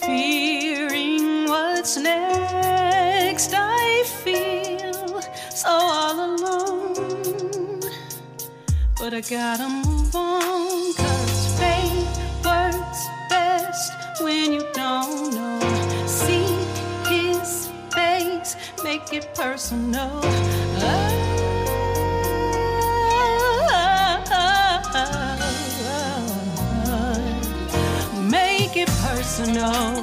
Fearing 0.00 1.46
what's 1.48 1.96
next, 1.96 3.54
I 3.54 4.02
feel 4.24 5.22
so 5.54 6.01
But 9.02 9.14
I 9.14 9.20
gotta 9.20 9.68
move 9.68 10.14
on, 10.14 10.94
cause 10.94 11.58
faith 11.58 12.06
works 12.44 13.04
best 13.28 13.92
when 14.22 14.52
you 14.52 14.64
don't 14.74 15.34
know. 15.34 16.06
See 16.06 16.46
his 17.10 17.68
face, 17.92 18.54
make 18.84 19.12
it 19.12 19.34
personal. 19.34 20.22
Make 28.30 28.76
it 28.76 28.88
personal. 29.02 30.00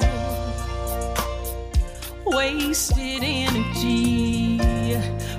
Wasted 2.26 3.22
energy, 3.24 4.60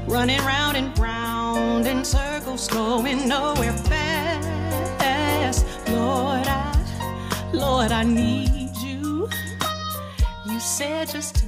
running 0.08 0.40
round 0.40 0.78
and 0.78 0.98
round 0.98 1.86
in 1.86 2.04
circles, 2.04 2.31
going 2.68 3.28
nowhere 3.28 3.72
fast. 3.74 5.66
Lord, 5.88 6.46
I, 6.48 7.50
Lord, 7.54 7.92
I 7.92 8.04
need 8.04 8.76
you. 8.78 9.30
You 10.46 10.60
said 10.60 11.10
just 11.10 11.41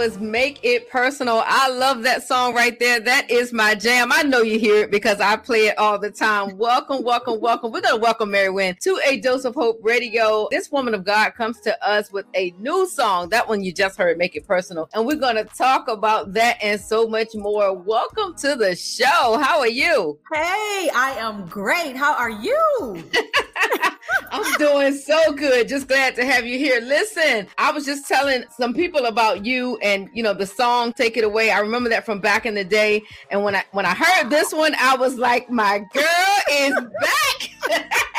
was 0.00 0.18
Make 0.18 0.60
It 0.62 0.88
Personal. 0.88 1.42
I 1.44 1.68
love 1.68 2.04
that 2.04 2.22
song 2.22 2.54
right 2.54 2.78
there. 2.80 3.00
That 3.00 3.30
is 3.30 3.52
my 3.52 3.74
jam. 3.74 4.10
I 4.10 4.22
know 4.22 4.40
you 4.40 4.58
hear 4.58 4.84
it 4.84 4.90
because 4.90 5.20
I 5.20 5.36
play 5.36 5.66
it 5.66 5.76
all 5.76 5.98
the 5.98 6.10
time. 6.10 6.56
Welcome, 6.56 7.04
welcome, 7.04 7.38
welcome. 7.38 7.70
We're 7.70 7.82
going 7.82 7.96
to 7.96 8.00
welcome 8.00 8.30
Mary 8.30 8.48
Wynn 8.48 8.78
to 8.80 8.98
a 9.06 9.20
Dose 9.20 9.44
of 9.44 9.54
Hope 9.54 9.78
radio. 9.82 10.48
This 10.50 10.72
woman 10.72 10.94
of 10.94 11.04
God 11.04 11.34
comes 11.34 11.60
to 11.60 11.86
us 11.86 12.10
with 12.10 12.24
a 12.34 12.54
new 12.58 12.88
song. 12.88 13.28
That 13.28 13.46
one 13.46 13.62
you 13.62 13.74
just 13.74 13.98
heard, 13.98 14.16
Make 14.16 14.36
It 14.36 14.46
Personal. 14.46 14.88
And 14.94 15.04
we're 15.04 15.16
going 15.16 15.36
to 15.36 15.44
talk 15.44 15.86
about 15.86 16.32
that 16.32 16.56
and 16.62 16.80
so 16.80 17.06
much 17.06 17.34
more. 17.34 17.74
Welcome 17.74 18.34
to 18.36 18.56
the 18.56 18.74
show. 18.74 19.38
How 19.38 19.58
are 19.58 19.68
you? 19.68 20.18
Hey, 20.32 20.88
I 20.94 21.16
am 21.18 21.44
great. 21.44 21.94
How 21.94 22.14
are 22.14 22.30
you? 22.30 23.04
I'm 24.30 24.58
doing 24.58 24.94
so 24.94 25.32
good. 25.32 25.68
Just 25.68 25.88
glad 25.88 26.14
to 26.16 26.24
have 26.24 26.46
you 26.46 26.58
here. 26.58 26.80
Listen, 26.80 27.46
I 27.58 27.72
was 27.72 27.84
just 27.84 28.06
telling 28.06 28.44
some 28.56 28.74
people 28.74 29.06
about 29.06 29.44
you 29.44 29.76
and 29.78 30.08
you 30.12 30.22
know 30.22 30.34
the 30.34 30.46
song 30.46 30.92
"Take 30.92 31.16
It 31.16 31.24
Away." 31.24 31.50
I 31.50 31.58
remember 31.60 31.88
that 31.90 32.04
from 32.04 32.20
back 32.20 32.46
in 32.46 32.54
the 32.54 32.64
day, 32.64 33.02
and 33.30 33.42
when 33.42 33.56
I 33.56 33.64
when 33.72 33.86
I 33.86 33.94
heard 33.94 34.30
this 34.30 34.52
one, 34.52 34.74
I 34.78 34.96
was 34.96 35.16
like, 35.16 35.50
"My 35.50 35.80
girl 35.92 36.36
is 36.50 36.74
back." 37.00 37.90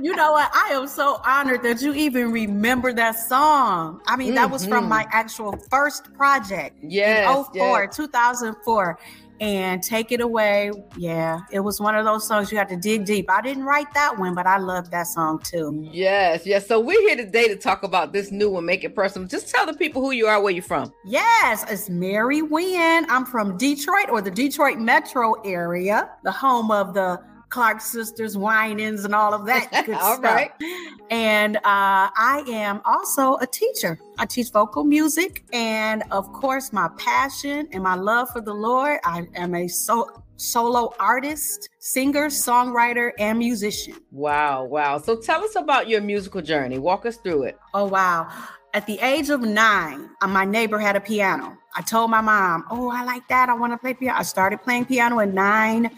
you 0.00 0.14
know 0.14 0.32
what? 0.32 0.50
I 0.54 0.70
am 0.72 0.86
so 0.86 1.20
honored 1.24 1.62
that 1.62 1.80
you 1.80 1.94
even 1.94 2.30
remember 2.32 2.92
that 2.92 3.12
song. 3.12 4.00
I 4.06 4.16
mean, 4.16 4.28
mm-hmm. 4.28 4.36
that 4.36 4.50
was 4.50 4.66
from 4.66 4.82
mm-hmm. 4.82 4.90
my 4.90 5.06
actual 5.10 5.56
first 5.70 6.12
project. 6.14 6.76
Yes. 6.82 7.46
04, 7.54 7.84
yes. 7.84 7.96
2004 7.96 8.98
and 9.40 9.82
take 9.82 10.12
it 10.12 10.20
away. 10.20 10.70
Yeah, 10.96 11.40
it 11.50 11.60
was 11.60 11.80
one 11.80 11.94
of 11.96 12.04
those 12.04 12.26
songs 12.26 12.52
you 12.52 12.58
had 12.58 12.68
to 12.68 12.76
dig 12.76 13.04
deep. 13.04 13.30
I 13.30 13.40
didn't 13.40 13.64
write 13.64 13.92
that 13.94 14.18
one, 14.18 14.34
but 14.34 14.46
I 14.46 14.58
love 14.58 14.90
that 14.90 15.06
song 15.06 15.40
too. 15.40 15.88
Yes, 15.92 16.46
yes. 16.46 16.66
So 16.66 16.80
we're 16.80 17.00
here 17.00 17.16
today 17.16 17.48
to 17.48 17.56
talk 17.56 17.82
about 17.82 18.12
this 18.12 18.30
new 18.30 18.50
one, 18.50 18.64
Make 18.64 18.84
It 18.84 18.94
Personal. 18.94 19.28
Just 19.28 19.48
tell 19.48 19.66
the 19.66 19.74
people 19.74 20.02
who 20.02 20.12
you 20.12 20.26
are, 20.26 20.40
where 20.40 20.52
you're 20.52 20.62
from. 20.62 20.92
Yes, 21.04 21.64
it's 21.68 21.88
Mary 21.90 22.42
Wynn. 22.42 23.06
I'm 23.08 23.26
from 23.26 23.56
Detroit 23.56 24.08
or 24.10 24.20
the 24.20 24.30
Detroit 24.30 24.78
metro 24.78 25.34
area, 25.44 26.10
the 26.22 26.32
home 26.32 26.70
of 26.70 26.94
the 26.94 27.20
Clark 27.48 27.80
sisters, 27.80 28.36
Winans, 28.36 29.04
and 29.04 29.14
all 29.14 29.34
of 29.34 29.46
that 29.46 29.70
good 29.86 29.94
all 29.94 30.16
stuff. 30.16 30.22
Right. 30.22 30.50
And 31.10 31.56
uh, 31.56 31.60
I 31.64 32.44
am 32.48 32.80
also 32.84 33.36
a 33.38 33.46
teacher. 33.46 33.98
I 34.18 34.26
teach 34.26 34.50
vocal 34.50 34.84
music, 34.84 35.44
and 35.52 36.02
of 36.10 36.32
course, 36.32 36.72
my 36.72 36.88
passion 36.98 37.68
and 37.72 37.82
my 37.82 37.94
love 37.94 38.30
for 38.30 38.40
the 38.40 38.54
Lord. 38.54 39.00
I 39.04 39.26
am 39.34 39.54
a 39.54 39.68
so 39.68 40.24
solo 40.36 40.92
artist, 40.98 41.68
singer, 41.78 42.26
songwriter, 42.26 43.12
and 43.18 43.38
musician. 43.38 43.94
Wow, 44.10 44.64
wow. 44.64 44.98
So 44.98 45.16
tell 45.16 45.44
us 45.44 45.56
about 45.56 45.88
your 45.88 46.00
musical 46.00 46.42
journey. 46.42 46.78
Walk 46.78 47.06
us 47.06 47.16
through 47.16 47.44
it. 47.44 47.58
Oh, 47.72 47.84
wow. 47.86 48.28
At 48.72 48.86
the 48.86 48.98
age 48.98 49.30
of 49.30 49.40
nine, 49.40 50.10
uh, 50.20 50.26
my 50.26 50.44
neighbor 50.44 50.80
had 50.80 50.96
a 50.96 51.00
piano. 51.00 51.56
I 51.76 51.82
told 51.82 52.10
my 52.10 52.20
mom, 52.20 52.64
Oh, 52.70 52.90
I 52.90 53.04
like 53.04 53.26
that. 53.28 53.48
I 53.48 53.54
want 53.54 53.72
to 53.72 53.76
play 53.76 53.94
piano. 53.94 54.18
I 54.18 54.22
started 54.22 54.62
playing 54.62 54.86
piano 54.86 55.20
at 55.20 55.32
nine 55.32 55.90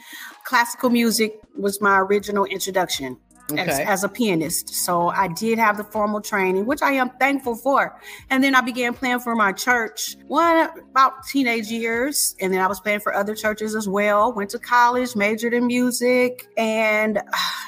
classical 0.46 0.90
music 0.90 1.40
was 1.58 1.80
my 1.80 1.98
original 1.98 2.44
introduction 2.44 3.18
okay. 3.50 3.62
as, 3.62 3.78
as, 3.80 4.04
a 4.04 4.08
pianist. 4.08 4.68
So 4.70 5.08
I 5.08 5.28
did 5.28 5.58
have 5.58 5.76
the 5.76 5.84
formal 5.84 6.20
training, 6.20 6.66
which 6.66 6.82
I 6.82 6.92
am 6.92 7.10
thankful 7.18 7.56
for. 7.56 8.00
And 8.30 8.42
then 8.42 8.54
I 8.54 8.60
began 8.60 8.94
playing 8.94 9.20
for 9.20 9.34
my 9.34 9.52
church, 9.52 10.16
one 10.28 10.68
about 10.90 11.26
teenage 11.26 11.66
years. 11.66 12.34
And 12.40 12.52
then 12.52 12.60
I 12.60 12.68
was 12.68 12.80
playing 12.80 13.00
for 13.00 13.12
other 13.12 13.34
churches 13.34 13.74
as 13.74 13.88
well. 13.88 14.32
Went 14.32 14.50
to 14.50 14.58
college, 14.58 15.16
majored 15.16 15.52
in 15.52 15.66
music. 15.66 16.46
And 16.56 17.18
uh, 17.18 17.22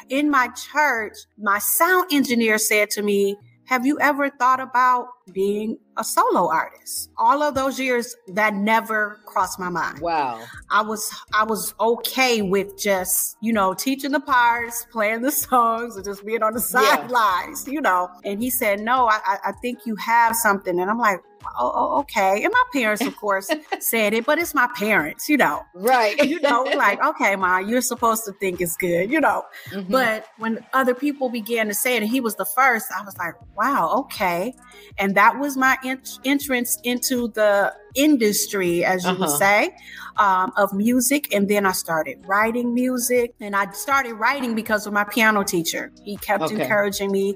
in 0.09 0.31
my 0.31 0.49
church, 0.49 1.17
my 1.37 1.59
sound 1.59 2.13
engineer 2.13 2.59
said 2.59 2.91
to 2.91 3.03
me, 3.03 3.37
have 3.65 3.85
you 3.85 3.99
ever 4.01 4.31
thought 4.31 4.61
about 4.61 5.09
being 5.33 5.79
a 5.97 6.05
solo 6.05 6.51
artist? 6.51 7.11
All 7.17 7.43
of 7.43 7.55
those 7.55 7.79
years 7.79 8.15
that 8.29 8.55
never 8.55 9.21
crossed 9.27 9.59
my 9.59 9.69
mind. 9.69 10.01
Wow. 10.01 10.43
I 10.71 10.83
was 10.83 11.11
I 11.33 11.45
was 11.45 11.75
okay 11.81 12.43
with 12.43 12.79
just, 12.79 13.37
you 13.41 13.53
know, 13.53 13.75
teaching 13.75 14.13
the 14.13 14.21
parts, 14.21 14.87
playing 14.91 15.23
the 15.23 15.33
songs, 15.33 15.97
and 15.97 16.05
just 16.05 16.25
being 16.25 16.43
on 16.43 16.55
the 16.55 16.61
sidelines, 16.61 17.67
yeah. 17.67 17.73
you 17.73 17.81
know. 17.81 18.09
And 18.25 18.43
he 18.43 18.51
said, 18.51 18.81
No, 18.81 19.09
I, 19.09 19.39
I 19.47 19.53
think 19.63 19.87
you 19.87 19.97
have 19.97 20.35
something. 20.37 20.79
And 20.79 20.91
I'm 20.91 20.99
like, 20.99 21.21
oh, 21.59 21.73
oh, 21.75 22.01
okay. 22.01 22.43
And 22.45 22.53
my 22.53 22.63
parents, 22.73 23.05
of 23.05 23.17
course, 23.17 23.51
said 23.81 24.15
it, 24.15 24.27
but 24.27 24.39
it's 24.39 24.55
my 24.55 24.69
parents, 24.75 25.29
you 25.29 25.37
know. 25.37 25.63
Right. 25.75 26.23
you 26.25 26.41
know, 26.41 26.63
like, 26.77 27.03
okay, 27.05 27.37
ma, 27.37 27.59
you're 27.59 27.81
supposed 27.81 28.25
to 28.27 28.33
think 28.33 28.61
it's 28.61 28.77
good, 28.77 29.11
you 29.11 29.21
know. 29.21 29.45
Mm-hmm. 29.71 29.91
But 29.91 30.27
when 30.39 30.65
other 30.73 30.95
people 30.95 31.29
began 31.29 31.69
to 31.69 31.75
say 31.75 31.97
it, 31.97 32.03
and 32.03 32.11
he 32.11 32.21
was 32.21 32.37
the 32.37 32.45
first, 32.45 32.87
I 32.97 33.05
was 33.05 33.17
like, 33.19 33.35
wow, 33.57 34.05
okay. 34.05 34.55
And 34.99 35.15
that 35.19 35.37
was 35.37 35.57
my 35.57 35.77
ent- 35.85 36.21
entrance 36.25 36.79
into 36.85 37.27
the 37.35 37.75
industry, 37.97 38.85
as 38.85 39.03
you 39.03 39.11
uh-huh. 39.11 39.27
would 39.27 39.31
say, 39.31 39.75
um, 40.17 40.53
of 40.57 40.73
music. 40.73 41.35
And 41.35 41.49
then 41.49 41.67
I 41.67 41.73
started 41.73 42.19
writing 42.25 42.73
music. 42.73 43.35
And 43.41 43.57
I 43.57 43.69
started 43.73 44.15
writing 44.15 44.55
because 44.55 44.87
of 44.87 44.93
my 44.93 45.03
piano 45.03 45.43
teacher. 45.43 45.91
He 46.05 46.17
kept 46.19 46.45
okay. 46.45 46.63
encouraging 46.63 47.11
me. 47.11 47.35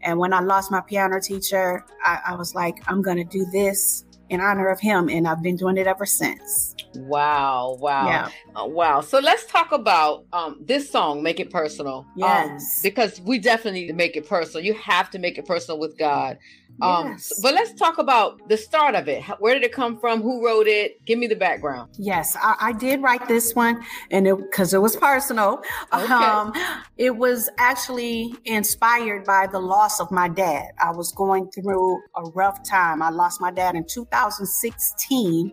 And 0.00 0.20
when 0.20 0.32
I 0.32 0.40
lost 0.40 0.70
my 0.70 0.80
piano 0.80 1.20
teacher, 1.20 1.84
I, 2.04 2.20
I 2.28 2.34
was 2.36 2.54
like, 2.54 2.76
I'm 2.86 3.02
going 3.02 3.16
to 3.16 3.24
do 3.24 3.44
this 3.50 4.04
in 4.28 4.40
honor 4.40 4.68
of 4.68 4.78
him. 4.78 5.08
And 5.08 5.26
I've 5.26 5.42
been 5.42 5.56
doing 5.56 5.76
it 5.76 5.88
ever 5.88 6.06
since. 6.06 6.76
Wow, 6.94 7.76
wow. 7.80 8.06
Yeah. 8.06 8.28
Uh, 8.54 8.66
wow. 8.66 9.00
So 9.00 9.18
let's 9.18 9.44
talk 9.46 9.72
about 9.72 10.24
um, 10.32 10.60
this 10.60 10.88
song, 10.88 11.22
Make 11.24 11.40
It 11.40 11.50
Personal. 11.50 11.98
Um, 11.98 12.12
yes. 12.16 12.50
Um, 12.50 12.80
because 12.84 13.20
we 13.22 13.40
definitely 13.40 13.80
need 13.80 13.88
to 13.88 13.94
make 13.94 14.16
it 14.16 14.28
personal. 14.28 14.64
You 14.64 14.74
have 14.74 15.10
to 15.10 15.18
make 15.18 15.36
it 15.36 15.46
personal 15.46 15.80
with 15.80 15.98
God. 15.98 16.38
Um, 16.80 17.08
yes. 17.08 17.32
But 17.42 17.54
let's 17.54 17.72
talk 17.74 17.98
about 17.98 18.48
the 18.48 18.56
start 18.56 18.94
of 18.94 19.08
it. 19.08 19.22
Where 19.38 19.54
did 19.54 19.62
it 19.62 19.72
come 19.72 19.98
from? 19.98 20.22
Who 20.22 20.44
wrote 20.44 20.66
it? 20.66 21.04
Give 21.04 21.18
me 21.18 21.26
the 21.26 21.36
background. 21.36 21.90
Yes, 21.98 22.36
I, 22.36 22.56
I 22.60 22.72
did 22.72 23.02
write 23.02 23.26
this 23.28 23.54
one, 23.54 23.82
and 24.10 24.26
it 24.26 24.36
because 24.36 24.74
it 24.74 24.82
was 24.82 24.96
personal. 24.96 25.62
Okay. 25.92 26.12
Um, 26.12 26.52
it 26.96 27.16
was 27.16 27.48
actually 27.58 28.34
inspired 28.44 29.24
by 29.24 29.46
the 29.46 29.60
loss 29.60 30.00
of 30.00 30.10
my 30.10 30.28
dad. 30.28 30.72
I 30.82 30.90
was 30.90 31.12
going 31.12 31.50
through 31.50 32.02
a 32.16 32.22
rough 32.30 32.62
time. 32.68 33.02
I 33.02 33.10
lost 33.10 33.40
my 33.40 33.50
dad 33.50 33.76
in 33.76 33.84
2016, 33.86 35.52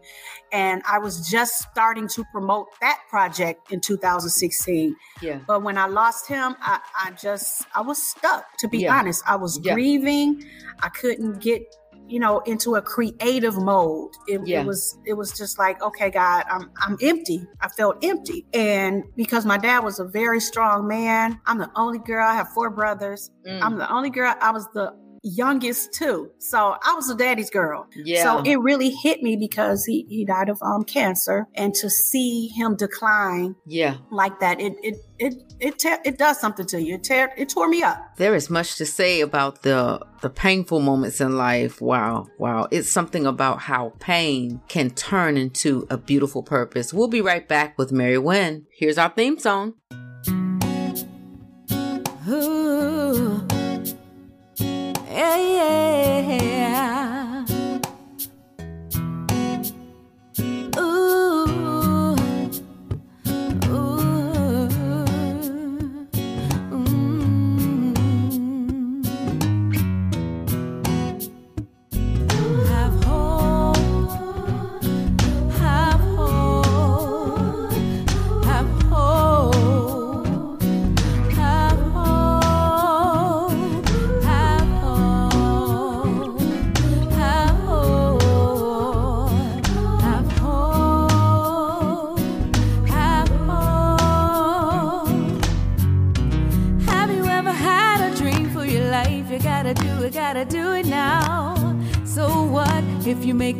and 0.51 0.81
I 0.88 1.00
was 1.00 1.29
just 1.29 1.60
starting 1.60 2.08
to 2.10 2.25
promote 2.31 2.67
that 2.81 3.00
project 3.10 3.72
in 3.72 3.79
2016. 3.79 4.96
Yeah. 5.22 5.39
But 5.48 5.63
when 5.63 5.77
I 5.77 5.88
lost 5.88 6.27
him, 6.27 6.55
I, 6.62 6.79
I 6.98 7.12
just 7.12 7.65
I 7.75 7.81
was 7.81 8.01
stuck. 8.01 8.46
To 8.60 8.67
be 8.67 8.79
yeah. 8.79 8.98
honest, 8.98 9.24
I 9.27 9.36
was 9.36 9.60
yeah. 9.63 9.74
grieving. 9.74 10.43
I 10.81 10.89
couldn't 10.89 11.39
get 11.39 11.63
you 12.08 12.20
know 12.20 12.39
into 12.39 12.75
a 12.75 12.81
creative 12.81 13.58
mode 13.58 14.12
it, 14.27 14.46
yeah. 14.46 14.62
it, 14.62 14.65
was 14.65 14.98
it 15.05 15.13
was 15.13 15.31
just 15.31 15.58
like 15.58 15.81
okay 15.81 16.10
god 16.10 16.43
i'm 16.50 16.70
i'm 16.81 16.98
empty 17.01 17.46
i 17.62 17.70
felt 17.70 18.03
empty 18.03 18.46
and 18.53 19.03
because 19.15 19.46
my 19.46 19.58
dad 19.58 19.79
was 19.79 20.00
a 20.00 20.03
very 20.03 20.41
strong 20.41 20.88
man 20.88 21.39
i'm 21.46 21.58
the 21.58 21.72
only 21.75 22.00
girl 22.00 22.27
i 22.27 22.34
have 22.34 22.50
four 22.50 22.70
brothers 22.70 23.31
mm. 23.48 23.62
i'm 23.62 23.77
the 23.77 23.89
only 23.89 24.10
girl 24.10 24.34
i 24.41 24.51
was 24.51 24.67
the 24.74 24.93
youngest 25.23 25.93
too. 25.93 26.31
So 26.39 26.75
I 26.81 26.93
was 26.93 27.09
a 27.09 27.15
daddy's 27.15 27.49
girl. 27.49 27.87
Yeah. 27.95 28.23
So 28.23 28.43
it 28.43 28.57
really 28.57 28.89
hit 28.89 29.21
me 29.21 29.35
because 29.35 29.85
he, 29.85 30.05
he 30.09 30.25
died 30.25 30.49
of 30.49 30.59
um 30.61 30.83
cancer 30.83 31.47
and 31.55 31.73
to 31.75 31.89
see 31.89 32.47
him 32.47 32.75
decline 32.75 33.55
yeah 33.65 33.97
like 34.11 34.39
that 34.39 34.59
it 34.59 34.73
it 34.81 34.97
it 35.19 35.35
it, 35.59 35.77
te- 35.77 36.01
it 36.03 36.17
does 36.17 36.39
something 36.39 36.65
to 36.67 36.81
you. 36.81 36.95
It, 36.95 37.03
tear, 37.03 37.31
it 37.37 37.49
tore 37.49 37.69
me 37.69 37.83
up. 37.83 38.17
There 38.17 38.33
is 38.33 38.49
much 38.49 38.77
to 38.77 38.85
say 38.85 39.21
about 39.21 39.61
the 39.61 40.03
the 40.21 40.29
painful 40.29 40.79
moments 40.79 41.21
in 41.21 41.37
life. 41.37 41.79
Wow, 41.79 42.27
wow. 42.39 42.67
It's 42.71 42.89
something 42.89 43.27
about 43.27 43.59
how 43.59 43.93
pain 43.99 44.61
can 44.67 44.89
turn 44.89 45.37
into 45.37 45.85
a 45.89 45.97
beautiful 45.97 46.41
purpose. 46.41 46.93
We'll 46.93 47.07
be 47.07 47.21
right 47.21 47.47
back 47.47 47.77
with 47.77 47.91
Mary 47.91 48.17
Wynn. 48.17 48.65
Here's 48.75 48.97
our 48.97 49.09
theme 49.09 49.37
song. 49.37 49.75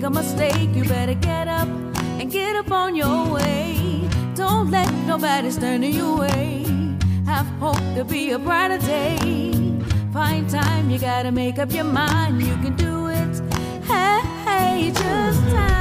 make 0.01 0.10
a 0.10 0.10
mistake, 0.10 0.70
you 0.74 0.84
better 0.86 1.13
get 1.13 1.48
up 1.48 1.67
and 2.20 2.31
get 2.31 2.55
up 2.55 2.72
on 2.72 2.96
your 2.96 3.31
way. 3.31 4.10
Don't 4.34 4.72
let 4.72 4.91
nobody 5.05 5.51
stand 5.51 5.86
in 5.86 5.93
your 5.93 6.17
way. 6.17 6.65
Have 7.25 7.46
hope 7.60 7.77
there'll 7.93 8.05
be 8.05 8.31
a 8.31 8.39
brighter 8.39 8.79
day. 8.79 9.20
Find 10.12 10.50
time, 10.50 10.89
you 10.89 10.98
gotta 10.98 11.31
make 11.31 11.60
up 11.60 11.72
your 11.72 11.84
mind. 11.84 12.41
You 12.41 12.55
can 12.63 12.75
do 12.75 13.08
it. 13.08 13.41
Hey, 13.86 14.22
hey 14.46 14.91
just 14.91 15.39
time. 15.51 15.80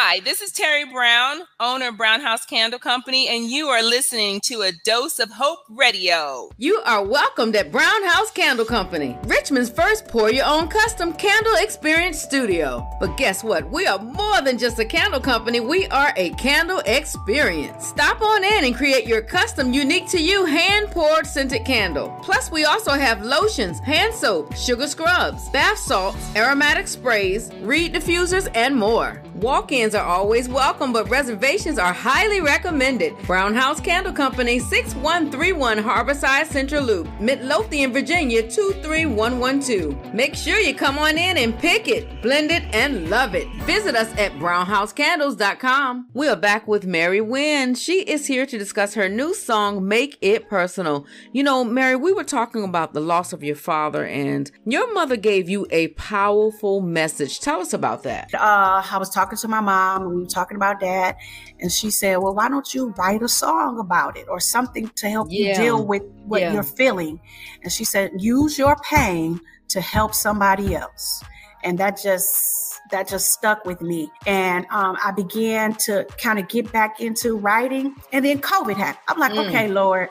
Hi, 0.00 0.20
this 0.20 0.40
is 0.40 0.52
Terry 0.52 0.84
Brown, 0.84 1.40
owner 1.58 1.88
of 1.88 1.96
Brown 1.96 2.20
House 2.20 2.46
Candle 2.46 2.78
Company, 2.78 3.26
and 3.26 3.50
you 3.50 3.66
are 3.66 3.82
listening 3.82 4.40
to 4.44 4.62
a 4.62 4.70
Dose 4.84 5.18
of 5.18 5.28
Hope 5.28 5.58
Radio. 5.68 6.50
You 6.56 6.80
are 6.86 7.04
welcomed 7.04 7.56
at 7.56 7.72
Brown 7.72 8.04
House 8.04 8.30
Candle 8.30 8.64
Company, 8.64 9.18
Richmond's 9.24 9.70
first 9.70 10.06
pour 10.06 10.30
your 10.30 10.44
own 10.46 10.68
custom 10.68 11.12
candle 11.14 11.56
experience 11.56 12.22
studio. 12.22 12.88
But 13.00 13.16
guess 13.16 13.42
what? 13.42 13.68
We 13.72 13.88
are 13.88 13.98
more 13.98 14.40
than 14.40 14.56
just 14.56 14.78
a 14.78 14.84
candle 14.84 15.18
company, 15.18 15.58
we 15.58 15.88
are 15.88 16.12
a 16.16 16.30
candle 16.34 16.80
experience. 16.86 17.88
Stop 17.88 18.22
on 18.22 18.44
in 18.44 18.66
and 18.66 18.76
create 18.76 19.04
your 19.04 19.22
custom, 19.22 19.72
unique 19.72 20.08
to 20.10 20.22
you, 20.22 20.44
hand 20.44 20.92
poured 20.92 21.26
scented 21.26 21.64
candle. 21.64 22.16
Plus, 22.22 22.52
we 22.52 22.64
also 22.64 22.92
have 22.92 23.24
lotions, 23.24 23.80
hand 23.80 24.14
soap, 24.14 24.54
sugar 24.54 24.86
scrubs, 24.86 25.48
bath 25.48 25.76
salts, 25.78 26.36
aromatic 26.36 26.86
sprays, 26.86 27.50
reed 27.62 27.92
diffusers, 27.92 28.48
and 28.54 28.76
more. 28.76 29.20
Walk 29.38 29.70
ins 29.70 29.94
are 29.94 30.04
always 30.04 30.48
welcome, 30.48 30.92
but 30.92 31.08
reservations 31.08 31.78
are 31.78 31.92
highly 31.92 32.40
recommended. 32.40 33.16
Brown 33.18 33.54
House 33.54 33.80
Candle 33.80 34.12
Company, 34.12 34.58
6131 34.58 35.78
Harborside 35.78 36.46
Central 36.46 36.82
Loop, 36.82 37.08
Midlothian, 37.20 37.92
Virginia, 37.92 38.42
23112. 38.50 40.12
Make 40.12 40.34
sure 40.34 40.58
you 40.58 40.74
come 40.74 40.98
on 40.98 41.16
in 41.16 41.36
and 41.38 41.56
pick 41.56 41.86
it, 41.86 42.20
blend 42.20 42.50
it, 42.50 42.64
and 42.74 43.08
love 43.10 43.36
it. 43.36 43.46
Visit 43.62 43.94
us 43.94 44.10
at 44.18 44.32
brownhousecandles.com. 44.40 46.08
We 46.14 46.26
are 46.26 46.34
back 46.34 46.66
with 46.66 46.84
Mary 46.84 47.20
Wynn. 47.20 47.76
She 47.76 48.00
is 48.00 48.26
here 48.26 48.44
to 48.44 48.58
discuss 48.58 48.94
her 48.94 49.08
new 49.08 49.34
song, 49.34 49.86
Make 49.86 50.18
It 50.20 50.48
Personal. 50.48 51.06
You 51.32 51.44
know, 51.44 51.62
Mary, 51.62 51.94
we 51.94 52.12
were 52.12 52.24
talking 52.24 52.64
about 52.64 52.92
the 52.92 53.00
loss 53.00 53.32
of 53.32 53.44
your 53.44 53.54
father, 53.54 54.04
and 54.04 54.50
your 54.64 54.92
mother 54.92 55.16
gave 55.16 55.48
you 55.48 55.68
a 55.70 55.88
powerful 55.88 56.80
message. 56.80 57.38
Tell 57.38 57.60
us 57.60 57.72
about 57.72 58.02
that. 58.02 58.34
uh, 58.34 58.82
I 58.90 58.96
was 58.98 59.10
talking 59.10 59.27
to 59.36 59.48
my 59.48 59.60
mom 59.60 60.02
and 60.02 60.10
we 60.14 60.20
were 60.22 60.26
talking 60.28 60.56
about 60.56 60.80
dad, 60.80 61.16
and 61.60 61.70
she 61.70 61.90
said, 61.90 62.16
Well, 62.16 62.34
why 62.34 62.48
don't 62.48 62.72
you 62.74 62.90
write 62.98 63.22
a 63.22 63.28
song 63.28 63.78
about 63.78 64.16
it 64.16 64.26
or 64.28 64.40
something 64.40 64.88
to 64.96 65.08
help 65.08 65.28
you 65.30 65.54
deal 65.54 65.86
with 65.86 66.02
what 66.24 66.40
Yeah. 66.40 66.52
you're 66.52 66.62
feeling? 66.62 67.20
And 67.62 67.72
she 67.72 67.84
said, 67.84 68.12
Use 68.18 68.58
your 68.58 68.76
pain 68.76 69.40
to 69.68 69.80
help 69.80 70.14
somebody 70.14 70.74
else. 70.74 71.22
And 71.68 71.76
that 71.78 72.00
just 72.02 72.80
that 72.90 73.06
just 73.06 73.30
stuck 73.32 73.66
with 73.66 73.82
me. 73.82 74.10
And 74.26 74.64
um, 74.70 74.96
I 75.04 75.10
began 75.10 75.74
to 75.86 76.06
kind 76.22 76.38
of 76.38 76.48
get 76.48 76.72
back 76.72 77.00
into 77.00 77.36
writing. 77.36 77.94
And 78.14 78.24
then 78.24 78.40
COVID 78.40 78.76
happened. 78.76 79.04
I'm 79.08 79.18
like, 79.18 79.32
Mm. 79.32 79.46
okay, 79.48 79.68
Lord, 79.68 80.08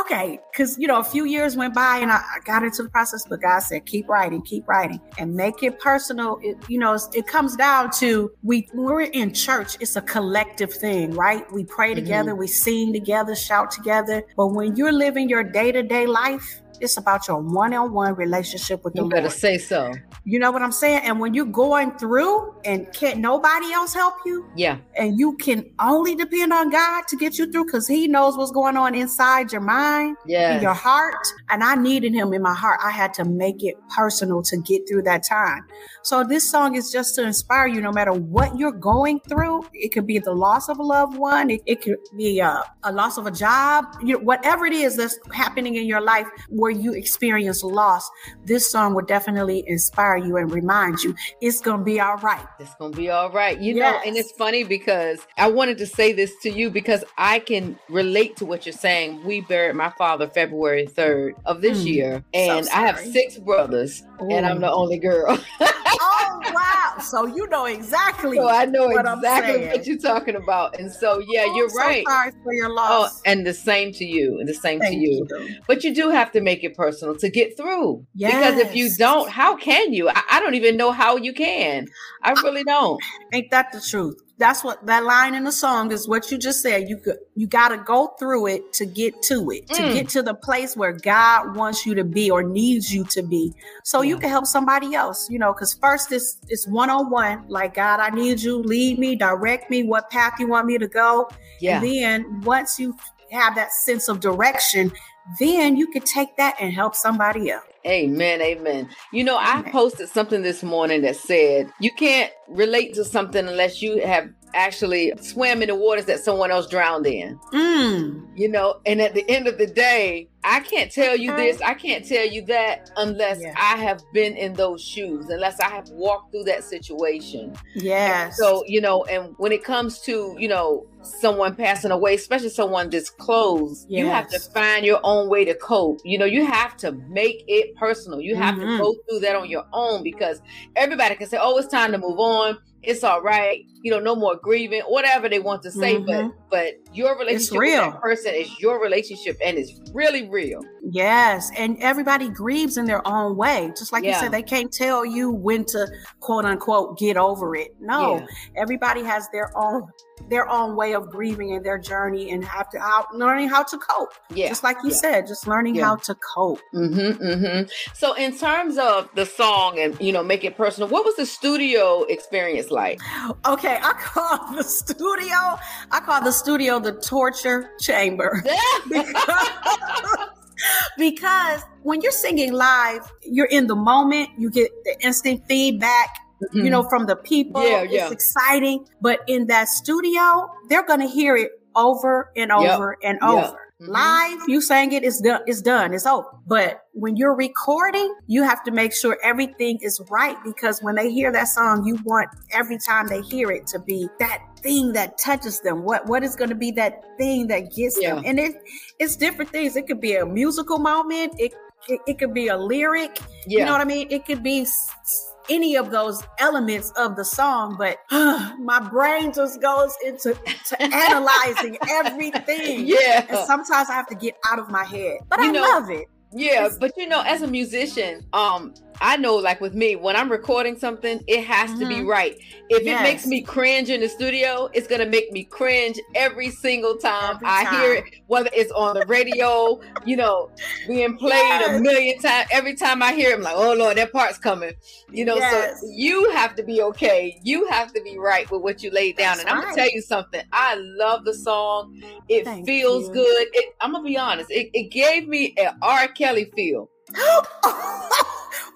okay. 0.00 0.40
Because, 0.50 0.78
you 0.78 0.86
know, 0.86 0.98
a 0.98 1.04
few 1.04 1.26
years 1.26 1.56
went 1.58 1.74
by 1.74 1.98
and 1.98 2.10
I, 2.10 2.16
I 2.16 2.38
got 2.46 2.62
into 2.62 2.82
the 2.82 2.88
process, 2.88 3.26
but 3.28 3.42
God 3.42 3.58
said, 3.60 3.84
keep 3.84 4.08
writing, 4.08 4.40
keep 4.40 4.66
writing 4.66 4.98
and 5.18 5.34
make 5.34 5.62
it 5.62 5.78
personal. 5.78 6.38
It, 6.42 6.56
you 6.68 6.78
know, 6.78 6.98
it 7.12 7.26
comes 7.26 7.54
down 7.56 7.90
to 7.98 8.30
we, 8.42 8.66
we're 8.72 9.02
in 9.02 9.34
church, 9.34 9.76
it's 9.80 9.96
a 9.96 10.00
collective 10.02 10.72
thing, 10.72 11.10
right? 11.12 11.44
We 11.52 11.64
pray 11.64 11.86
Mm-hmm. 11.92 12.00
together, 12.04 12.34
we 12.34 12.46
sing 12.46 12.94
together, 12.94 13.34
shout 13.34 13.70
together. 13.70 14.22
But 14.38 14.48
when 14.48 14.74
you're 14.76 14.92
living 14.92 15.28
your 15.28 15.44
day 15.44 15.70
to 15.72 15.82
day 15.82 16.06
life, 16.06 16.62
it's 16.80 16.96
about 16.96 17.28
your 17.28 17.40
one 17.42 17.72
on 17.74 17.92
one 17.92 18.14
relationship 18.14 18.84
with 18.84 18.94
the 18.94 19.02
You 19.02 19.08
better 19.08 19.30
say 19.30 19.56
so. 19.58 19.92
You 20.28 20.40
know 20.40 20.50
what 20.50 20.60
I'm 20.60 20.72
saying? 20.72 21.02
And 21.04 21.20
when 21.20 21.34
you're 21.34 21.46
going 21.46 21.92
through 21.98 22.52
and 22.64 22.92
can't 22.92 23.20
nobody 23.20 23.72
else 23.72 23.94
help 23.94 24.14
you, 24.26 24.44
Yeah. 24.56 24.78
and 24.96 25.16
you 25.16 25.36
can 25.36 25.64
only 25.78 26.16
depend 26.16 26.52
on 26.52 26.68
God 26.70 27.04
to 27.08 27.16
get 27.16 27.38
you 27.38 27.50
through 27.50 27.66
because 27.66 27.86
He 27.86 28.08
knows 28.08 28.36
what's 28.36 28.50
going 28.50 28.76
on 28.76 28.96
inside 28.96 29.52
your 29.52 29.60
mind, 29.60 30.16
yeah, 30.26 30.60
your 30.60 30.74
heart. 30.74 31.24
And 31.48 31.62
I 31.62 31.76
needed 31.76 32.12
Him 32.12 32.32
in 32.34 32.42
my 32.42 32.54
heart. 32.54 32.80
I 32.82 32.90
had 32.90 33.14
to 33.14 33.24
make 33.24 33.62
it 33.62 33.76
personal 33.94 34.42
to 34.42 34.56
get 34.56 34.88
through 34.88 35.02
that 35.02 35.22
time. 35.22 35.64
So 36.02 36.24
this 36.24 36.50
song 36.50 36.74
is 36.74 36.90
just 36.90 37.14
to 37.16 37.22
inspire 37.22 37.68
you 37.68 37.80
no 37.80 37.92
matter 37.92 38.12
what 38.12 38.58
you're 38.58 38.72
going 38.72 39.20
through. 39.28 39.64
It 39.74 39.92
could 39.92 40.08
be 40.08 40.18
the 40.18 40.34
loss 40.34 40.68
of 40.68 40.80
a 40.80 40.82
loved 40.82 41.16
one, 41.16 41.50
it, 41.50 41.62
it 41.66 41.82
could 41.82 41.98
be 42.16 42.40
a, 42.40 42.64
a 42.82 42.90
loss 42.90 43.16
of 43.16 43.26
a 43.26 43.30
job, 43.30 43.84
you 44.02 44.14
know, 44.14 44.24
whatever 44.24 44.66
it 44.66 44.72
is 44.72 44.96
that's 44.96 45.16
happening 45.32 45.76
in 45.76 45.86
your 45.86 46.00
life 46.00 46.26
where 46.48 46.72
you 46.72 46.94
experience 46.94 47.62
loss. 47.62 48.10
This 48.44 48.68
song 48.68 48.94
would 48.94 49.06
definitely 49.06 49.62
inspire 49.68 50.15
you 50.18 50.36
and 50.36 50.50
remind 50.50 51.02
you 51.02 51.14
it's 51.40 51.60
going 51.60 51.78
to 51.78 51.84
be 51.84 52.00
all 52.00 52.16
right. 52.18 52.46
It's 52.58 52.74
gonna 52.76 52.96
be 52.96 53.10
all 53.10 53.30
right. 53.30 53.60
You 53.60 53.74
know, 53.74 54.00
and 54.06 54.16
it's 54.16 54.32
funny 54.32 54.64
because 54.64 55.20
I 55.36 55.48
wanted 55.50 55.78
to 55.78 55.86
say 55.86 56.12
this 56.12 56.32
to 56.42 56.50
you 56.50 56.70
because 56.70 57.04
I 57.18 57.38
can 57.38 57.78
relate 57.88 58.36
to 58.38 58.46
what 58.46 58.66
you're 58.66 58.72
saying. 58.72 59.22
We 59.24 59.40
buried 59.42 59.76
my 59.76 59.90
father 59.90 60.28
February 60.28 60.86
3rd 60.86 61.34
of 61.44 61.60
this 61.60 61.82
Mm. 61.82 61.86
year, 61.86 62.24
and 62.34 62.68
I 62.68 62.80
have 62.86 62.98
six 62.98 63.38
brothers, 63.38 64.02
and 64.20 64.46
I'm 64.46 64.60
the 64.60 64.72
only 64.72 64.98
girl. 64.98 65.38
oh 65.60 66.40
wow! 66.52 66.94
So 67.00 67.26
you 67.26 67.46
know 67.48 67.66
exactly. 67.66 68.36
so 68.36 68.48
I 68.48 68.64
know 68.66 68.88
what 68.88 69.06
exactly 69.06 69.66
what 69.66 69.86
you're 69.86 69.98
talking 69.98 70.36
about. 70.36 70.78
And 70.78 70.90
so, 70.90 71.22
yeah, 71.26 71.44
Oh, 71.46 71.56
you're 71.56 71.68
so 71.68 71.78
right. 71.78 72.04
sorry 72.06 72.32
for 72.42 72.52
your 72.52 72.70
oh, 72.70 72.74
loss. 72.74 73.18
Oh, 73.18 73.20
and 73.24 73.46
the 73.46 73.54
same 73.54 73.92
to 73.92 74.04
you, 74.04 74.38
and 74.38 74.48
the 74.48 74.54
same 74.54 74.80
Thank 74.80 74.94
to 74.94 74.98
you. 74.98 75.26
you. 75.28 75.56
But 75.66 75.84
you 75.84 75.94
do 75.94 76.10
have 76.10 76.32
to 76.32 76.40
make 76.40 76.64
it 76.64 76.76
personal 76.76 77.16
to 77.16 77.30
get 77.30 77.56
through. 77.56 78.06
Because 78.14 78.58
if 78.58 78.74
you 78.74 78.90
don't, 78.96 79.30
how 79.30 79.56
can 79.56 79.92
you? 79.92 80.08
I, 80.08 80.22
I 80.30 80.40
don't 80.40 80.54
even 80.54 80.76
know 80.76 80.92
how 80.92 81.16
you 81.16 81.32
can. 81.32 81.86
I 82.22 82.32
really 82.32 82.64
don't. 82.64 83.00
Ain't 83.32 83.50
that 83.50 83.72
the 83.72 83.80
truth? 83.80 84.16
That's 84.38 84.62
what 84.62 84.84
that 84.84 85.04
line 85.04 85.34
in 85.34 85.44
the 85.44 85.52
song 85.52 85.90
is. 85.92 86.06
What 86.06 86.30
you 86.30 86.36
just 86.36 86.60
said. 86.60 86.88
You 86.90 87.00
you 87.34 87.46
got 87.46 87.68
to 87.68 87.78
go 87.78 88.08
through 88.18 88.48
it 88.48 88.72
to 88.74 88.84
get 88.84 89.22
to 89.22 89.50
it, 89.50 89.66
to 89.68 89.82
Mm. 89.82 89.92
get 89.94 90.08
to 90.10 90.22
the 90.22 90.34
place 90.34 90.76
where 90.76 90.92
God 90.92 91.56
wants 91.56 91.86
you 91.86 91.94
to 91.94 92.04
be 92.04 92.30
or 92.30 92.42
needs 92.42 92.92
you 92.94 93.04
to 93.04 93.22
be, 93.22 93.54
so 93.82 94.02
you 94.02 94.18
can 94.18 94.28
help 94.28 94.44
somebody 94.46 94.94
else. 94.94 95.28
You 95.30 95.38
know, 95.38 95.52
because 95.54 95.72
first 95.74 96.12
it's 96.12 96.38
it's 96.48 96.66
one 96.68 96.90
on 96.90 97.08
one. 97.10 97.44
Like 97.48 97.74
God, 97.74 97.98
I 98.00 98.10
need 98.10 98.42
you. 98.42 98.58
Lead 98.58 98.98
me, 98.98 99.16
direct 99.16 99.70
me. 99.70 99.84
What 99.84 100.10
path 100.10 100.34
you 100.38 100.48
want 100.48 100.66
me 100.66 100.76
to 100.78 100.88
go? 100.88 101.30
Yeah. 101.60 101.80
And 101.80 101.86
then 101.86 102.40
once 102.42 102.78
you 102.78 102.94
have 103.30 103.54
that 103.54 103.72
sense 103.72 104.06
of 104.08 104.20
direction, 104.20 104.92
then 105.40 105.76
you 105.76 105.86
can 105.88 106.02
take 106.02 106.36
that 106.36 106.56
and 106.60 106.72
help 106.72 106.94
somebody 106.94 107.50
else. 107.50 107.64
Amen, 107.86 108.42
amen. 108.42 108.88
You 109.12 109.22
know, 109.22 109.38
I 109.38 109.62
posted 109.70 110.08
something 110.08 110.42
this 110.42 110.64
morning 110.64 111.02
that 111.02 111.16
said 111.16 111.70
you 111.80 111.92
can't 111.92 112.32
relate 112.48 112.94
to 112.94 113.04
something 113.04 113.46
unless 113.46 113.80
you 113.80 114.04
have 114.04 114.28
actually 114.56 115.12
swam 115.20 115.62
in 115.62 115.68
the 115.68 115.74
waters 115.74 116.06
that 116.06 116.20
someone 116.20 116.50
else 116.50 116.66
drowned 116.68 117.06
in. 117.06 117.38
Mm. 117.52 118.26
You 118.34 118.48
know, 118.48 118.80
and 118.86 119.00
at 119.00 119.14
the 119.14 119.28
end 119.30 119.46
of 119.46 119.58
the 119.58 119.66
day, 119.66 120.28
I 120.44 120.60
can't 120.60 120.92
tell 120.92 121.16
you 121.16 121.34
this, 121.34 121.60
I 121.60 121.74
can't 121.74 122.06
tell 122.06 122.24
you 122.24 122.44
that 122.46 122.90
unless 122.96 123.42
I 123.56 123.76
have 123.76 124.00
been 124.12 124.36
in 124.36 124.52
those 124.52 124.80
shoes, 124.80 125.28
unless 125.28 125.58
I 125.58 125.68
have 125.68 125.88
walked 125.88 126.30
through 126.30 126.44
that 126.44 126.62
situation. 126.62 127.54
Yes. 127.74 128.36
So, 128.38 128.62
you 128.66 128.80
know, 128.80 129.04
and 129.04 129.34
when 129.38 129.50
it 129.50 129.64
comes 129.64 130.00
to, 130.02 130.36
you 130.38 130.46
know, 130.46 130.86
someone 131.02 131.56
passing 131.56 131.90
away, 131.90 132.14
especially 132.14 132.50
someone 132.50 132.90
this 132.90 133.10
close, 133.10 133.86
you 133.88 134.06
have 134.06 134.28
to 134.28 134.38
find 134.38 134.86
your 134.86 135.00
own 135.02 135.28
way 135.28 135.44
to 135.44 135.54
cope. 135.54 135.98
You 136.04 136.18
know, 136.18 136.24
you 136.24 136.46
have 136.46 136.76
to 136.78 136.92
make 136.92 137.42
it 137.48 137.74
personal. 137.76 138.20
You 138.20 138.36
have 138.36 138.54
Mhm. 138.54 138.76
to 138.76 138.78
go 138.78 138.94
through 139.08 139.20
that 139.20 139.34
on 139.34 139.48
your 139.48 139.64
own 139.72 140.04
because 140.04 140.40
everybody 140.76 141.16
can 141.16 141.28
say, 141.28 141.38
oh, 141.40 141.56
it's 141.58 141.68
time 141.68 141.90
to 141.92 141.98
move 141.98 142.20
on. 142.20 142.58
It's 142.86 143.02
all 143.02 143.20
right. 143.20 143.64
You 143.82 143.90
know, 143.90 143.98
no 143.98 144.14
more 144.14 144.36
grieving, 144.36 144.82
whatever 144.82 145.28
they 145.28 145.40
want 145.40 145.62
to 145.64 145.70
say. 145.70 145.96
Mhm. 145.96 146.06
But 146.06 146.32
but 146.50 146.96
your 146.96 147.18
relationship 147.18 147.58
with 147.58 147.76
that 147.92 148.00
person 148.00 148.34
is 148.34 148.60
your 148.60 148.80
relationship 148.80 149.36
and 149.44 149.58
it's 149.58 149.72
really 149.92 150.28
real. 150.28 150.60
Yes, 150.88 151.50
and 151.56 151.76
everybody 151.82 152.28
grieves 152.28 152.76
in 152.76 152.84
their 152.86 153.06
own 153.06 153.36
way. 153.36 153.72
Just 153.76 153.92
like 153.92 154.04
you 154.04 154.14
said, 154.14 154.30
they 154.32 154.42
can't 154.42 154.72
tell 154.72 155.04
you 155.04 155.30
when 155.32 155.64
to 155.66 155.88
quote 156.20 156.44
unquote 156.44 156.96
get 156.98 157.16
over 157.16 157.56
it. 157.56 157.74
No, 157.80 158.18
Yeah. 158.18 158.26
everybody 158.56 159.02
has 159.02 159.28
their 159.32 159.50
own 159.58 159.82
their 160.28 160.48
own 160.48 160.76
way 160.76 160.94
of 160.94 161.10
grieving 161.10 161.52
and 161.52 161.64
their 161.64 161.78
journey 161.78 162.30
and 162.30 162.44
have 162.44 162.68
to 162.70 162.80
how, 162.80 163.06
learning 163.14 163.48
how 163.48 163.62
to 163.62 163.78
cope. 163.78 164.12
Yeah. 164.34 164.48
just 164.48 164.62
like 164.62 164.76
you 164.82 164.90
Yeah. 164.90 164.96
said, 164.96 165.26
just 165.26 165.46
learning 165.46 165.74
Yeah. 165.76 165.84
how 165.86 165.96
to 165.96 166.14
cope. 166.14 166.60
Mm-hmm, 166.74 167.22
mm-hmm. 167.22 167.68
So, 167.94 168.14
in 168.14 168.36
terms 168.36 168.78
of 168.78 169.08
the 169.14 169.26
song 169.26 169.78
and 169.78 169.98
you 170.00 170.12
know, 170.12 170.22
make 170.22 170.44
it 170.44 170.56
personal, 170.56 170.88
what 170.88 171.04
was 171.04 171.16
the 171.16 171.26
studio 171.26 172.02
experience 172.04 172.70
like? 172.70 173.00
Okay, 173.46 173.78
I 173.80 173.92
call 173.92 174.54
the 174.54 174.62
studio. 174.64 175.58
I 175.90 176.00
call 176.00 176.22
the 176.22 176.32
studio 176.32 176.78
the 176.80 176.92
torture 176.92 177.70
chamber. 177.80 178.42
because, 178.88 179.14
because 180.98 181.62
when 181.82 182.00
you're 182.00 182.12
singing 182.12 182.52
live, 182.52 183.10
you're 183.22 183.46
in 183.46 183.66
the 183.66 183.76
moment. 183.76 184.30
You 184.38 184.50
get 184.50 184.70
the 184.84 184.96
instant 185.00 185.42
feedback. 185.48 186.08
You 186.52 186.70
know, 186.70 186.82
from 186.82 187.06
the 187.06 187.16
people, 187.16 187.60
Mm-hmm. 187.60 187.72
Yeah, 187.72 187.82
it's 187.84 187.92
yeah. 187.94 188.10
exciting. 188.10 188.86
But 189.00 189.20
in 189.26 189.46
that 189.46 189.68
studio, 189.68 190.50
they're 190.68 190.84
gonna 190.86 191.08
hear 191.08 191.36
it 191.36 191.50
over 191.74 192.30
and 192.36 192.50
Yep. 192.50 192.70
over 192.78 192.96
and 193.02 193.18
Yep. 193.22 193.30
over. 193.30 193.58
Mhm. 193.82 193.88
Live, 193.88 194.48
you 194.48 194.62
sang 194.62 194.92
it, 194.92 195.04
it's 195.04 195.20
done, 195.20 195.42
it's 195.46 195.60
done, 195.60 195.92
it's 195.92 196.06
over. 196.06 196.28
But 196.46 196.80
when 196.94 197.16
you're 197.16 197.34
recording, 197.34 198.14
you 198.26 198.42
have 198.42 198.64
to 198.64 198.70
make 198.70 198.94
sure 198.94 199.18
everything 199.22 199.78
is 199.82 200.00
right 200.10 200.36
because 200.44 200.82
when 200.82 200.94
they 200.94 201.10
hear 201.10 201.30
that 201.32 201.48
song, 201.48 201.84
you 201.84 201.98
want 202.04 202.28
every 202.52 202.78
time 202.78 203.06
they 203.08 203.20
hear 203.20 203.50
it 203.50 203.66
to 203.68 203.78
be 203.78 204.08
that 204.18 204.40
thing 204.62 204.92
that 204.94 205.18
touches 205.18 205.60
them. 205.60 205.84
What 205.84 206.06
what 206.06 206.24
is 206.24 206.36
going 206.36 206.48
to 206.48 206.54
be 206.56 206.70
that 206.72 207.02
thing 207.18 207.48
that 207.48 207.70
gets 207.74 208.00
them? 208.00 208.22
And 208.24 208.38
it 208.40 208.54
it's 208.98 209.14
different 209.16 209.50
things. 209.50 209.76
It 209.76 209.86
could 209.86 210.00
be 210.00 210.16
a 210.16 210.24
musical 210.24 210.78
moment. 210.78 211.34
It 211.38 211.52
it, 211.88 212.00
it 212.06 212.18
could 212.18 212.32
be 212.32 212.48
a 212.48 212.56
lyric. 212.56 213.20
You 213.46 213.64
know 213.66 213.72
what 213.72 213.82
I 213.82 213.84
mean? 213.84 214.06
It 214.10 214.24
could 214.24 214.42
be 214.42 214.62
s- 214.62 215.34
any 215.50 215.76
of 215.76 215.90
those 215.90 216.22
elements 216.38 216.90
of 216.96 217.16
the 217.16 217.24
song, 217.24 217.76
but 217.78 217.98
my 218.58 218.80
brain 218.90 219.32
just 219.32 219.60
goes 219.60 219.94
into 220.04 220.34
to 220.68 220.82
analyzing 221.10 221.78
everything. 221.88 222.86
Yeah. 222.86 223.26
And 223.28 223.38
sometimes 223.46 223.88
I 223.90 223.94
have 223.94 224.06
to 224.08 224.14
get 224.14 224.34
out 224.46 224.58
of 224.58 224.70
my 224.70 224.84
head. 224.84 225.18
But 225.28 225.40
You 225.40 225.48
I 225.48 225.52
know- 225.52 225.60
love 225.62 225.90
it. 225.90 226.06
Yeah, 226.32 226.68
but 226.80 226.92
you 226.96 227.08
know, 227.08 227.22
as 227.24 227.40
a 227.42 227.46
musician, 227.46 228.26
um, 228.34 228.74
I 229.00 229.16
know 229.16 229.36
like 229.36 229.60
with 229.60 229.74
me, 229.74 229.96
when 229.96 230.16
I'm 230.16 230.30
recording 230.30 230.78
something, 230.78 231.20
it 231.26 231.44
has 231.44 231.72
to 231.78 231.86
be 231.86 231.96
Mhm. 231.96 232.06
right. 232.08 232.36
If 232.68 232.82
it 232.86 233.02
makes 233.02 233.26
me 233.26 233.42
cringe 233.42 233.90
in 233.90 234.00
the 234.00 234.08
studio, 234.08 234.68
it's 234.72 234.86
gonna 234.86 235.06
make 235.06 235.30
me 235.32 235.44
cringe 235.44 235.98
every 236.14 236.50
single 236.50 236.96
time 236.96 237.36
Every 237.36 237.46
I 237.46 237.64
hear 237.70 237.94
it, 237.94 238.04
whether 238.26 238.50
it's 238.52 238.72
on 238.72 238.94
the 238.94 239.04
radio, 239.06 239.80
you 240.04 240.16
know, 240.16 240.50
being 240.88 241.16
played 241.18 241.62
a 241.62 241.78
million 241.80 242.18
times. 242.20 242.48
Every 242.52 242.74
time 242.74 243.02
I 243.02 243.12
hear 243.12 243.30
it, 243.30 243.34
I'm 243.36 243.42
like, 243.42 243.54
oh 243.56 243.74
Lord, 243.74 243.96
that 243.98 244.12
part's 244.12 244.38
coming. 244.38 244.72
You 245.10 245.24
know, 245.24 245.36
Yes. 245.36 245.80
so 245.80 245.88
you 245.88 246.30
have 246.32 246.54
to 246.56 246.62
be 246.62 246.82
okay. 246.82 247.38
You 247.42 247.66
have 247.68 247.92
to 247.92 248.02
be 248.02 248.18
right 248.18 248.50
with 248.50 248.62
what 248.62 248.82
you 248.82 248.90
laid 248.90 249.16
down. 249.16 249.36
That's 249.38 249.48
and 249.48 249.48
I'm 249.50 249.62
gonna 249.62 249.74
tell 249.74 249.90
you 249.90 250.02
something. 250.02 250.42
I 250.52 250.74
love 250.76 251.24
the 251.24 251.34
song. 251.34 252.00
It 252.28 252.44
Thank 252.44 252.66
feels 252.66 253.06
you. 253.08 253.14
good. 253.14 253.48
It, 253.52 253.74
I'm 253.80 253.92
gonna 253.92 254.04
be 254.04 254.16
honest. 254.16 254.50
It, 254.50 254.70
it 254.74 254.90
gave 254.90 255.28
me 255.28 255.54
an 255.58 255.76
R. 255.82 256.08
Kelly 256.08 256.50
feel. 256.56 256.90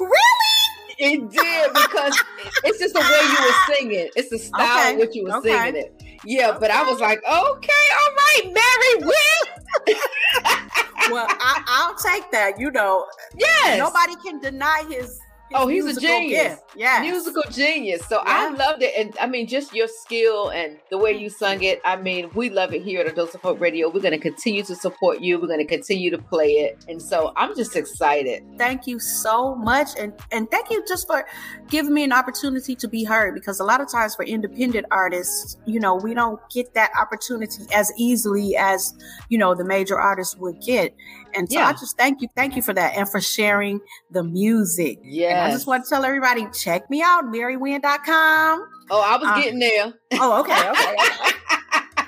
really? 0.00 0.14
It 1.02 1.30
did 1.30 1.72
because 1.72 2.22
it's 2.64 2.78
just 2.78 2.92
the 2.94 3.00
way 3.00 3.06
you 3.06 3.46
were 3.46 3.74
singing. 3.74 4.10
It's 4.16 4.28
the 4.30 4.38
style 4.38 4.88
Okay, 4.90 4.96
which 4.98 5.14
you 5.14 5.24
were 5.24 5.36
okay. 5.38 5.48
singing 5.50 5.76
it. 5.82 6.02
Yeah, 6.24 6.56
but 6.60 6.70
I 6.70 6.82
was 6.82 7.00
like, 7.00 7.18
okay, 7.18 7.28
all 7.30 8.14
right, 8.14 8.42
Mary 8.44 9.06
Will. 9.06 9.96
Well, 11.10 11.26
I, 11.28 11.62
I'll 11.66 11.94
take 11.96 12.30
that. 12.32 12.58
You 12.60 12.70
know, 12.70 13.06
Yes. 13.38 13.78
nobody 13.78 14.14
can 14.22 14.38
deny 14.40 14.84
his. 14.90 15.18
Oh, 15.54 15.66
he's 15.68 15.96
a 15.96 16.00
genius. 16.00 16.42
gift. 16.42 16.62
Yes. 16.76 17.02
Musical 17.02 17.42
genius. 17.50 18.06
So 18.06 18.22
I 18.24 18.50
loved 18.50 18.82
it. 18.82 18.94
And 18.96 19.16
I 19.20 19.26
mean, 19.26 19.46
just 19.46 19.74
your 19.74 19.88
skill 19.88 20.50
and 20.50 20.78
the 20.90 20.98
way 20.98 21.12
you 21.12 21.28
sung 21.28 21.62
it. 21.62 21.80
I 21.84 21.96
mean, 21.96 22.30
we 22.34 22.50
love 22.50 22.72
it 22.72 22.82
here 22.82 23.00
at 23.00 23.08
A 23.08 23.12
Dose 23.12 23.34
of 23.34 23.40
Hope 23.40 23.60
Radio. 23.60 23.88
We're 23.88 24.00
going 24.00 24.12
to 24.12 24.18
continue 24.18 24.62
to 24.64 24.74
support 24.74 25.20
you. 25.20 25.40
We're 25.40 25.48
going 25.48 25.58
to 25.58 25.64
continue 25.64 26.10
to 26.10 26.18
play 26.18 26.52
it. 26.52 26.84
And 26.88 27.00
so 27.00 27.32
I'm 27.36 27.56
just 27.56 27.74
excited. 27.76 28.44
thank 28.58 28.86
you 28.86 28.98
so 29.00 29.54
much 29.54 29.88
and 29.98 30.12
and 30.30 30.50
thank 30.50 30.70
you 30.70 30.84
just 30.86 31.06
for 31.06 31.26
giving 31.68 31.92
me 31.94 32.04
an 32.04 32.12
opportunity 32.12 32.74
to 32.76 32.88
be 32.88 33.04
heard 33.04 33.34
because 33.34 33.60
a 33.60 33.64
lot 33.64 33.80
of 33.80 33.90
times 33.90 34.14
for 34.14 34.24
independent 34.24 34.86
artists 34.90 35.56
you 35.66 35.80
know 35.80 35.94
we 35.94 36.14
don't 36.14 36.40
get 36.50 36.74
that 36.74 36.90
opportunity 37.00 37.64
as 37.74 37.92
easily 37.96 38.56
as 38.56 38.94
you 39.28 39.38
know 39.38 39.54
the 39.54 39.64
major 39.64 39.98
artists 39.98 40.36
would 40.36 40.60
get 40.60 40.94
and 41.34 41.50
so 41.50 41.58
Yeah. 41.58 41.68
i 41.68 41.72
just 41.72 41.96
thank 41.98 42.20
you 42.22 42.28
thank 42.36 42.56
you 42.56 42.62
for 42.62 42.72
that 42.74 42.96
and 42.96 43.08
for 43.08 43.20
sharing 43.20 43.80
the 44.10 44.22
music 44.22 44.98
Yeah. 45.02 45.44
i 45.46 45.50
just 45.50 45.66
want 45.66 45.84
to 45.84 45.88
tell 45.90 46.04
everybody 46.04 46.46
check 46.52 46.88
me 46.90 47.02
out 47.02 47.24
marywynn.com 47.24 48.66
Oh, 48.92 49.00
I 49.00 49.16
was 49.18 49.28
Uh, 49.28 49.40
getting 49.40 49.60
there. 49.60 49.94
oh 50.14 50.40
okay 50.40 50.70
okay. 50.70 50.96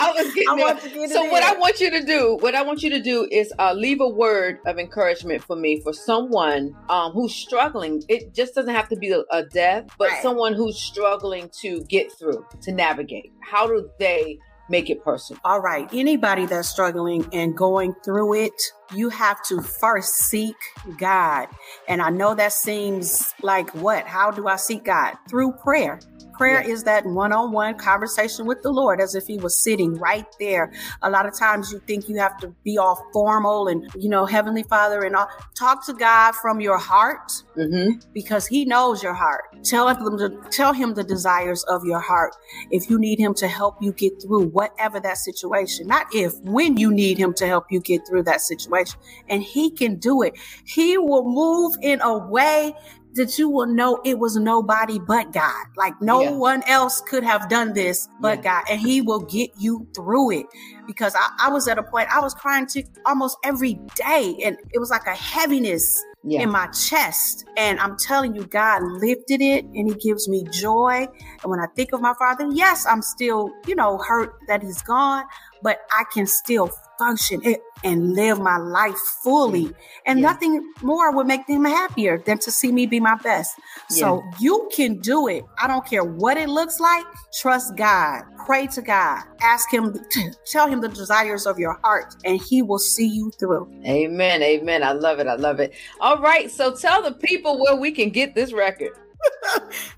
I 0.00 0.12
was 0.16 0.32
getting 0.34 0.48
I 0.50 0.56
there. 0.56 0.74
to 0.74 0.88
get 0.88 1.10
So 1.10 1.24
what 1.24 1.42
I 1.42 1.54
want 1.56 1.80
you 1.80 1.90
to 1.90 2.04
do, 2.04 2.36
what 2.40 2.54
I 2.54 2.62
want 2.62 2.82
you 2.82 2.90
to 2.90 3.00
do 3.02 3.26
is 3.30 3.52
uh, 3.58 3.72
leave 3.72 4.00
a 4.00 4.08
word 4.08 4.58
of 4.66 4.78
encouragement 4.78 5.42
for 5.42 5.56
me 5.56 5.80
for 5.82 5.92
someone 5.92 6.72
um, 6.88 7.12
who's 7.12 7.34
struggling. 7.34 8.02
It 8.08 8.32
just 8.34 8.54
doesn't 8.54 8.74
have 8.74 8.88
to 8.90 8.96
be 8.96 9.10
a, 9.10 9.22
a 9.32 9.44
death, 9.44 9.86
but 9.98 10.08
Right. 10.10 10.22
someone 10.22 10.54
who's 10.54 10.78
struggling 10.78 11.50
to 11.62 11.82
get 11.88 12.12
through, 12.16 12.44
to 12.62 12.72
navigate. 12.72 13.32
How 13.40 13.66
do 13.66 13.88
they 13.98 14.38
make 14.68 14.90
it 14.90 15.02
personal? 15.04 15.40
All 15.44 15.60
right. 15.60 15.88
Anybody 15.92 16.46
that's 16.46 16.68
struggling 16.68 17.26
and 17.32 17.56
going 17.56 17.94
through 18.04 18.34
it, 18.34 18.62
you 18.94 19.08
have 19.08 19.42
to 19.44 19.60
first 19.60 20.14
seek 20.14 20.56
God. 20.98 21.48
And 21.88 22.00
I 22.02 22.10
know 22.10 22.34
that 22.34 22.52
seems 22.52 23.34
like 23.42 23.74
what? 23.74 24.06
How 24.06 24.30
do 24.30 24.48
I 24.48 24.56
seek 24.56 24.84
God? 24.84 25.14
Through 25.28 25.52
prayer. 25.52 26.00
Prayer 26.38 26.62
Yeah. 26.64 26.72
is 26.72 26.84
that 26.84 27.04
one 27.04 27.32
on 27.32 27.52
one 27.52 27.74
conversation 27.76 28.46
with 28.46 28.62
the 28.62 28.70
Lord 28.70 29.00
as 29.00 29.14
if 29.14 29.26
He 29.26 29.36
was 29.38 29.56
sitting 29.56 29.94
right 29.98 30.26
there. 30.38 30.72
A 31.02 31.10
lot 31.10 31.26
of 31.26 31.36
times 31.36 31.72
you 31.72 31.80
think 31.86 32.08
you 32.08 32.16
have 32.16 32.36
to 32.38 32.48
be 32.64 32.78
all 32.78 33.04
formal 33.12 33.68
and, 33.68 33.90
you 33.96 34.08
know, 34.08 34.24
Heavenly 34.24 34.62
Father 34.62 35.02
and 35.02 35.14
all. 35.16 35.28
Talk 35.54 35.84
to 35.86 35.92
God 35.92 36.32
from 36.36 36.60
your 36.60 36.78
heart 36.78 37.30
Mm-hmm. 37.56 37.98
because 38.14 38.46
he 38.46 38.64
knows 38.64 39.02
your 39.02 39.14
heart. 39.14 39.42
Tell 39.64 39.88
him 39.88 40.16
to 40.18 40.28
tell 40.50 40.72
him 40.72 40.94
the 40.94 41.02
desires 41.02 41.64
of 41.64 41.84
your 41.84 41.98
heart. 41.98 42.36
If 42.70 42.88
you 42.88 43.00
need 43.00 43.18
him 43.18 43.34
to 43.34 43.48
help 43.48 43.76
you 43.80 43.92
get 43.92 44.22
through 44.22 44.46
whatever 44.50 45.00
that 45.00 45.18
situation, 45.18 45.88
not 45.88 46.06
if, 46.14 46.34
when 46.42 46.76
you 46.76 46.92
need 46.92 47.18
him 47.18 47.34
to 47.34 47.48
help 47.48 47.64
you 47.70 47.80
get 47.80 48.06
through 48.06 48.22
that 48.24 48.42
situation, 48.42 49.00
and 49.28 49.42
he 49.42 49.70
can 49.70 49.96
do 49.96 50.22
it. 50.22 50.34
He 50.64 50.96
will 50.98 51.24
move 51.24 51.74
in 51.82 52.00
a 52.00 52.16
way 52.16 52.74
that 53.14 53.38
you 53.38 53.48
will 53.48 53.66
know 53.66 54.00
it 54.04 54.18
was 54.18 54.36
nobody 54.36 54.98
but 54.98 55.32
God. 55.32 55.66
Like 55.76 55.94
no 56.00 56.22
Yeah. 56.22 56.30
one 56.32 56.62
else 56.64 57.00
could 57.00 57.24
have 57.24 57.48
done 57.48 57.72
this 57.72 58.08
but 58.20 58.42
God, 58.42 58.64
and 58.70 58.80
he 58.80 59.00
will 59.00 59.20
get 59.20 59.50
you 59.58 59.86
through 59.94 60.32
it. 60.32 60.46
Because 60.86 61.14
I, 61.14 61.28
I 61.46 61.50
was 61.50 61.68
at 61.68 61.78
a 61.78 61.82
point 61.82 62.08
I 62.14 62.20
was 62.20 62.34
crying 62.34 62.66
to 62.68 62.82
almost 63.06 63.36
every 63.44 63.74
day, 63.94 64.36
and 64.44 64.56
it 64.72 64.78
was 64.78 64.90
like 64.90 65.06
a 65.06 65.14
heaviness 65.14 66.02
Yeah. 66.24 66.42
in 66.42 66.50
my 66.50 66.66
chest. 66.68 67.44
And 67.56 67.78
I'm 67.80 67.96
telling 67.96 68.34
you, 68.34 68.44
God 68.44 68.82
lifted 68.82 69.40
it 69.40 69.64
and 69.64 69.88
He 69.88 69.94
gives 69.94 70.28
me 70.28 70.44
joy. 70.50 71.06
And 71.42 71.50
when 71.50 71.60
I 71.60 71.66
think 71.76 71.92
of 71.92 72.00
my 72.00 72.14
father, 72.18 72.46
yes, 72.52 72.86
I'm 72.86 73.02
still, 73.02 73.50
you 73.66 73.74
know, 73.74 73.98
hurt 73.98 74.34
that 74.48 74.62
he's 74.62 74.82
gone, 74.82 75.24
but 75.62 75.80
I 75.90 76.04
can 76.12 76.26
still 76.26 76.70
function 76.98 77.40
it 77.44 77.60
and 77.84 78.14
live 78.14 78.40
my 78.40 78.56
life 78.56 78.98
fully. 79.22 79.66
Mm. 79.66 79.74
And 80.06 80.18
Yeah. 80.20 80.28
nothing 80.28 80.72
more 80.82 81.12
would 81.12 81.26
make 81.26 81.46
them 81.46 81.64
happier 81.64 82.18
than 82.26 82.38
to 82.38 82.50
see 82.50 82.72
me 82.72 82.86
be 82.86 83.00
my 83.00 83.14
best. 83.22 83.52
So 83.88 84.22
you 84.40 84.68
can 84.74 84.98
do 85.00 85.28
it. 85.28 85.44
I 85.62 85.66
don't 85.66 85.86
care 85.86 86.04
what 86.04 86.36
it 86.36 86.48
looks 86.48 86.80
like. 86.80 87.04
Trust 87.40 87.76
God. 87.76 88.22
Pray 88.46 88.66
to 88.68 88.82
God. 88.82 89.22
Ask 89.42 89.72
Him, 89.72 89.94
tell 90.46 90.68
Him 90.68 90.80
the 90.80 90.88
desires 90.88 91.46
of 91.46 91.58
your 91.58 91.78
heart, 91.84 92.14
and 92.24 92.40
He 92.40 92.62
will 92.62 92.78
see 92.78 93.06
you 93.06 93.30
through. 93.38 93.68
Amen. 93.86 94.42
Amen. 94.42 94.82
I 94.82 94.92
love 94.92 95.18
it. 95.20 95.26
I 95.26 95.34
love 95.36 95.60
it. 95.60 95.74
All 96.00 96.18
right. 96.18 96.50
So 96.50 96.74
tell 96.74 97.02
the 97.02 97.12
people 97.12 97.60
where 97.60 97.76
we 97.76 97.92
can 97.92 98.10
get 98.10 98.34
this 98.34 98.52
record. 98.52 98.90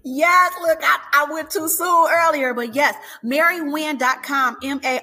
Yes, 0.02 0.52
look, 0.62 0.78
I, 0.82 0.98
I 1.12 1.26
went 1.30 1.50
too 1.50 1.68
soon 1.68 2.08
earlier, 2.10 2.54
but 2.54 2.74
yes, 2.74 2.94
marywynn.com, 3.22 4.56
M-A-R-Y-W-Y-N-N, 4.62 5.02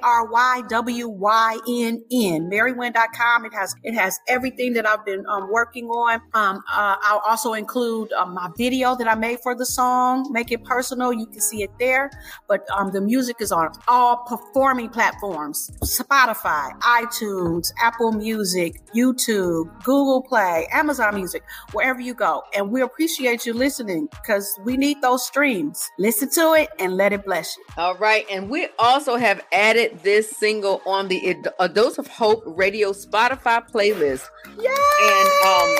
marywynn.com. 2.49 3.45
It 3.45 3.53
has, 3.53 3.75
it 3.83 3.93
has 3.93 4.19
everything 4.27 4.73
that 4.73 4.87
I've 4.87 5.05
been 5.05 5.23
um, 5.27 5.51
working 5.51 5.85
on. 5.85 6.19
Um, 6.33 6.63
uh, 6.71 6.95
I'll 7.01 7.21
also 7.27 7.53
include 7.53 8.11
um, 8.13 8.33
my 8.33 8.49
video 8.57 8.95
that 8.95 9.07
I 9.07 9.13
made 9.13 9.39
for 9.41 9.53
the 9.55 9.67
song, 9.67 10.27
Make 10.31 10.51
It 10.51 10.63
Personal. 10.63 11.13
You 11.13 11.27
can 11.27 11.41
see 11.41 11.61
it 11.61 11.69
there, 11.79 12.09
but 12.47 12.67
um, 12.71 12.91
the 12.91 13.01
music 13.01 13.35
is 13.39 13.51
on 13.51 13.69
all 13.87 14.17
performing 14.27 14.89
platforms, 14.89 15.69
Spotify, 15.83 16.71
iTunes, 16.81 17.71
Apple 17.79 18.13
Music, 18.13 18.81
YouTube, 18.95 19.71
Google 19.83 20.23
Play, 20.23 20.67
Amazon 20.71 21.13
Music, 21.13 21.43
wherever 21.71 22.01
you 22.01 22.15
go. 22.15 22.41
And 22.55 22.71
we 22.71 22.81
appreciate 22.81 23.45
you 23.45 23.53
listening 23.53 24.06
because 24.11 24.59
we 24.63 24.77
need 24.77 25.01
those 25.01 25.25
streams. 25.25 25.89
Listen 25.99 26.29
to 26.31 26.53
it 26.53 26.69
and 26.79 26.95
let 26.97 27.13
it 27.13 27.25
bless 27.25 27.55
you. 27.57 27.63
All 27.77 27.95
right. 27.95 28.25
And 28.31 28.49
we 28.49 28.67
also 28.79 29.15
have 29.15 29.43
added 29.51 29.99
this 30.03 30.29
single 30.29 30.81
on 30.85 31.07
the 31.07 31.35
A 31.59 31.69
Dose 31.69 31.97
of 31.97 32.07
Hope 32.07 32.43
Radio 32.45 32.91
Spotify 32.91 33.69
playlist. 33.69 34.27
Yay! 34.59 34.69
And 35.01 35.29
um, 35.45 35.75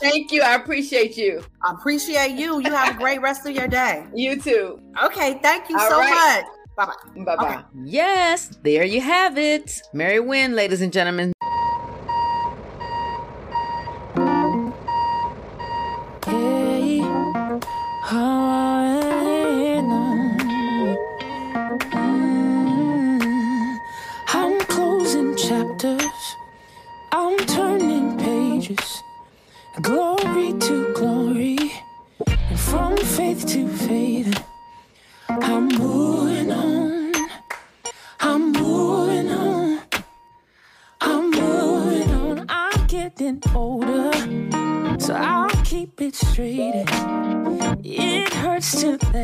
thank 0.00 0.32
you. 0.32 0.42
I 0.42 0.54
appreciate 0.54 1.16
you. 1.16 1.44
I 1.62 1.72
appreciate 1.72 2.32
you. 2.32 2.60
You 2.60 2.72
have 2.72 2.94
a 2.94 2.98
great 2.98 3.20
rest 3.20 3.46
of 3.46 3.54
your 3.54 3.68
day. 3.68 4.04
You 4.14 4.40
too. 4.40 4.80
Okay, 5.04 5.38
thank 5.42 5.68
you 5.68 5.76
All 5.78 5.88
so 5.90 5.98
right. 5.98 6.42
much. 6.42 6.46
Bye 6.76 6.86
bye. 6.86 7.36
Bye 7.36 7.36
bye. 7.36 7.64
Yes, 7.84 8.48
there 8.62 8.84
you 8.84 9.00
have 9.00 9.38
it. 9.38 9.80
Mary 9.92 10.20
Wynn, 10.20 10.54
ladies 10.54 10.80
and 10.82 10.92
gentlemen. 10.92 11.32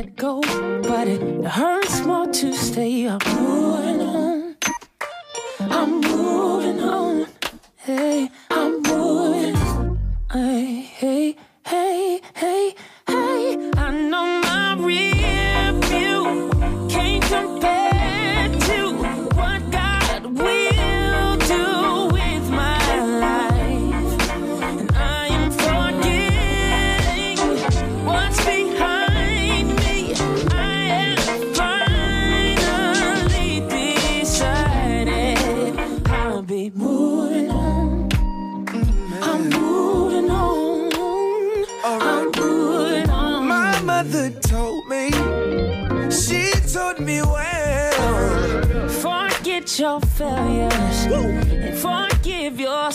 Let 0.03 0.17
go, 0.17 0.41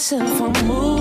myself, 0.10 0.42
I'm 0.42 0.68
moving. 0.68 0.97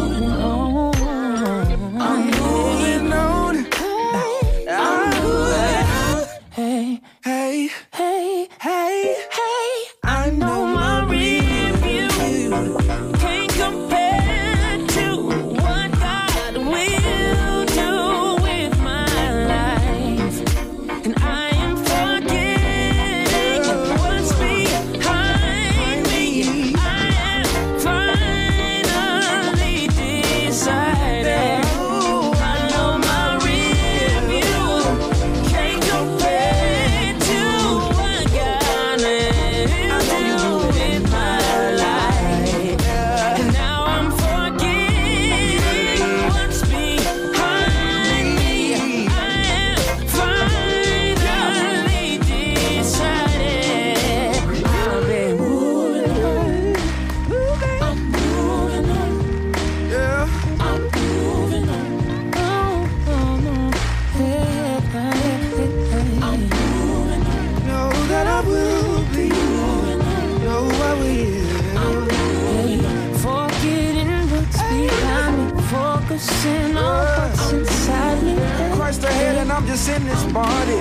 I'm 79.57 79.67
just 79.67 79.89
in 79.89 80.05
this 80.05 80.23
party. 80.35 80.77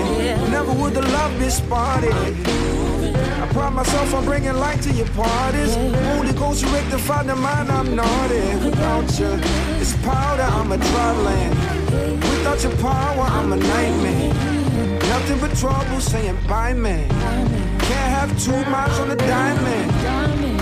Never 0.51 0.73
would 0.73 0.95
the 0.95 1.01
love 1.01 1.39
be 1.39 1.49
spotted. 1.49 2.11
I 2.11 3.47
pride 3.53 3.71
myself 3.71 4.13
on 4.13 4.26
bringing 4.26 4.51
light 4.51 4.82
to 4.82 4.91
your 4.91 5.07
parties. 5.15 5.73
Holy 5.76 6.34
Ghost, 6.34 6.61
you 6.61 6.67
rectify 6.67 7.23
the 7.23 7.38
mind, 7.38 7.71
I'm 7.71 7.95
naughty. 7.95 8.43
Without 8.65 9.07
you, 9.17 9.39
it's 9.80 9.95
powder, 10.03 10.43
I'm 10.43 10.73
a 10.73 10.78
traveling. 10.78 11.51
Without 12.19 12.61
your 12.63 12.76
power, 12.84 13.26
I'm 13.38 13.53
a 13.53 13.55
nightmare. 13.55 14.34
Nothing 15.07 15.39
but 15.39 15.55
trouble 15.55 16.01
saying 16.01 16.38
bye, 16.45 16.73
man. 16.73 17.09
Can't 17.80 18.11
have 18.17 18.43
two 18.43 18.61
miles 18.69 18.99
on 18.99 19.07
the 19.07 19.15
diamond. 19.15 19.88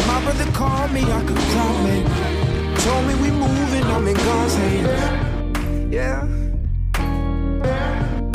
My 0.05 0.21
brother 0.21 0.51
called 0.51 0.91
me, 0.91 1.01
I 1.01 1.19
could 1.25 1.43
call 1.55 1.75
me. 1.81 2.03
Told 2.77 3.07
me 3.07 3.15
we 3.23 3.31
moving, 3.31 3.83
I'm 3.85 4.07
in 4.07 4.13
God's 4.13 4.53
hand. 4.53 5.91
Yeah 5.91 6.42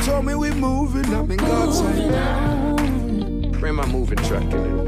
told 0.09 0.25
me 0.25 0.35
we're 0.35 0.55
moving, 0.55 1.05
I'm 1.15 1.31
in 1.31 1.37
God's 1.37 1.81
hand. 1.81 3.53
Bring 3.61 3.75
my 3.75 3.85
moving 3.87 4.17
truck 4.19 4.43
in 4.43 4.53
it. 4.55 4.87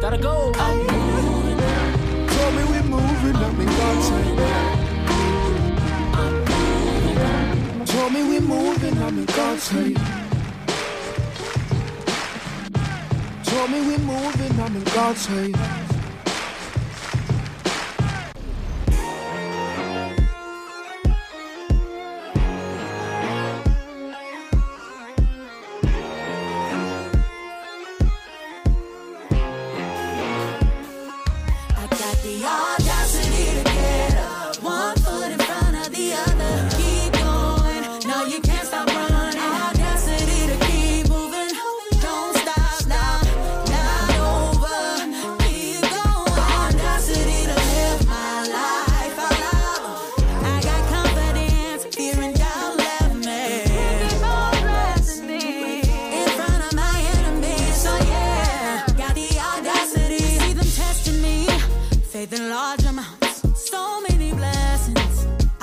Gotta 0.00 0.16
go. 0.16 0.52
I'm 0.56 0.78
moving. 0.86 1.58
Told 2.34 2.54
me 2.56 2.64
we're 2.70 2.88
moving, 2.96 3.36
I'm 3.36 3.60
in 3.60 3.66
God's 3.66 4.08
hand. 4.08 4.38
Told 7.86 8.12
me 8.14 8.22
we're 8.22 8.40
moving, 8.40 8.96
I'm 9.02 9.18
in 9.18 9.26
God's 9.26 9.68
hand. 9.68 10.00
Told 13.44 13.70
me 13.70 13.80
we're 13.86 13.98
moving, 13.98 14.60
I'm 14.60 14.76
in 14.76 14.84
God's 14.84 15.26
hand. 15.26 15.79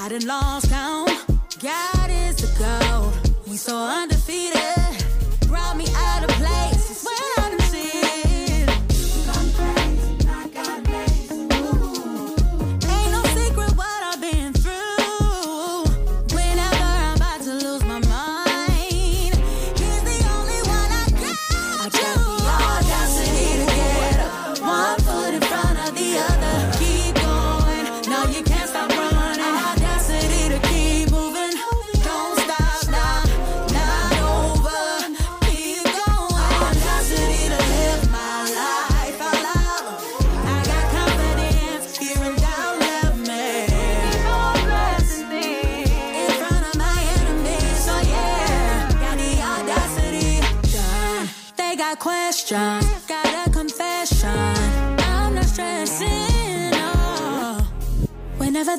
And 0.10 0.24
lost 0.24 0.70
count. 0.70 1.12
God 1.62 2.10
is 2.10 2.38
the 2.38 2.48
gold. 2.58 3.14
We 3.46 3.58
so 3.58 3.76
undefeated. 3.76 4.57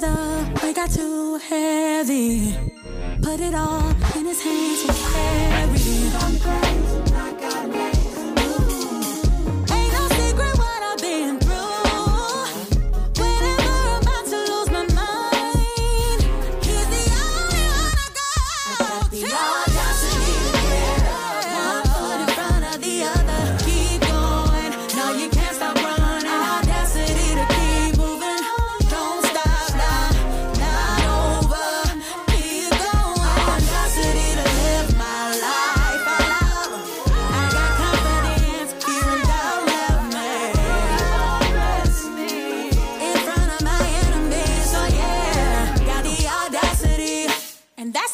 the 0.00 0.72
got 0.74 0.90
too 0.90 1.36
heavy. 1.38 2.54
Put 3.22 3.40
it 3.40 3.54
all 3.54 3.90
in 4.16 4.26
his 4.26 4.40
hands, 4.42 4.82
we 4.86 4.94
carry. 5.12 6.37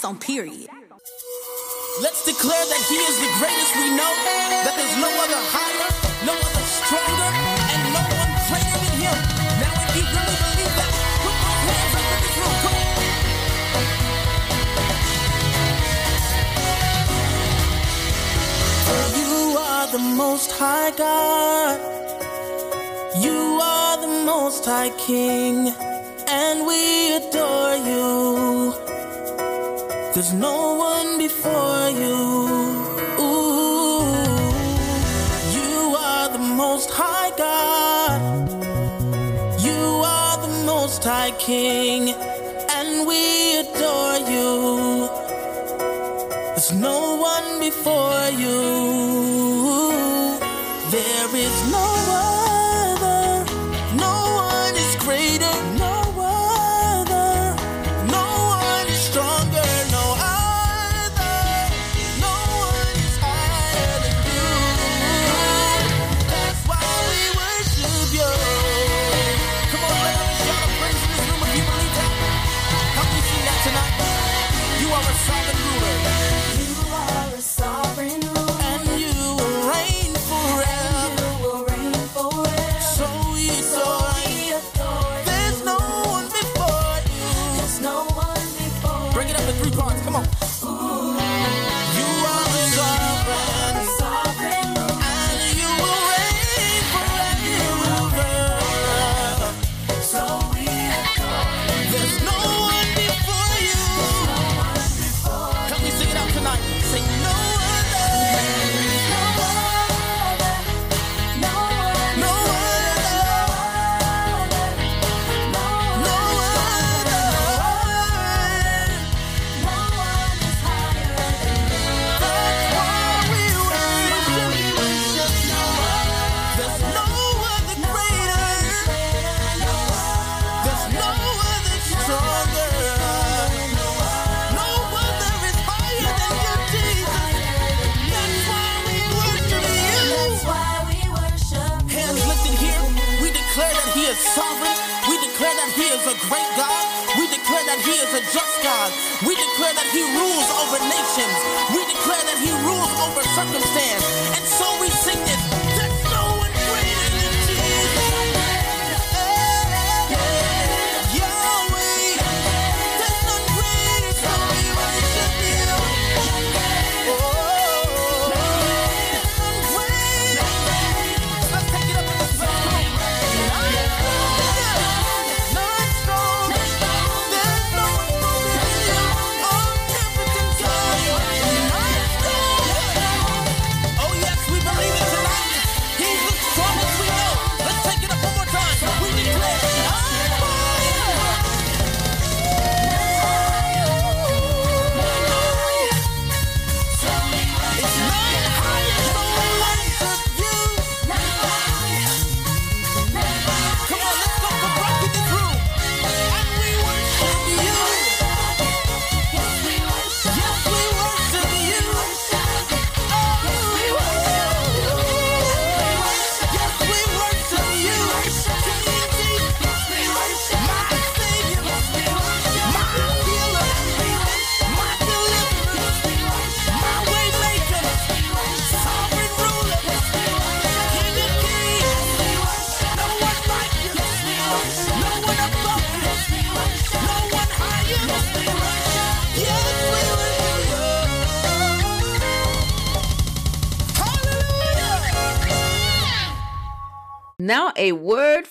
on 0.05 0.18
period. 0.18 0.68
Let's 2.02 2.24
declare 2.26 2.66
that 2.66 2.82
he 2.88 2.96
is 2.96 3.16
the 3.24 3.30
greatest 3.40 3.74
we 3.76 3.88
know, 3.96 4.12
that 4.64 4.74
there's 4.76 4.96
no 5.00 5.09
other 5.09 5.40
higher, 5.48 5.88
no 6.28 6.34
other 6.36 6.64
stronger, 6.78 7.30
and 7.72 7.80
no 7.96 8.05
one 8.05 8.32
greater 8.52 8.78
than 8.84 8.94
him. 9.00 9.16
Now 9.64 9.72
if 9.80 9.96
you 9.96 10.05
really 10.05 10.36
believe 10.44 10.74
that, 10.76 10.92
put 11.24 11.36
your 11.40 11.57
hands 11.64 11.94
up 11.96 12.05
in 12.05 12.20
this 12.20 12.36
room. 12.36 12.57
Come 12.64 12.76
on. 12.76 12.92
For 18.84 19.05
you 19.16 19.57
are 19.57 19.86
the 19.88 20.05
most 20.20 20.52
high 20.52 20.92
God. 20.98 21.80
You 23.22 23.40
are 23.62 23.96
the 23.96 24.12
most 24.26 24.66
high 24.66 24.92
King, 24.98 25.72
and 26.28 26.66
we 26.66 27.14
adore 27.16 27.76
you. 27.88 28.53
There's 30.14 30.32
no 30.32 30.74
one 30.74 31.18
before 31.18 31.90
you. 31.90 32.18
You 35.56 35.96
are 35.98 36.28
the 36.28 36.38
most 36.38 36.88
high 36.92 37.32
God. 37.36 38.48
You 39.60 39.82
are 40.06 40.36
the 40.40 40.64
most 40.66 41.02
high 41.02 41.32
King, 41.32 42.10
and 42.76 43.08
we 43.08 43.58
adore 43.58 44.18
you. 44.30 45.08
There's 46.54 46.72
no 46.72 47.16
one 47.16 47.58
before 47.58 48.30
you. 48.38 49.13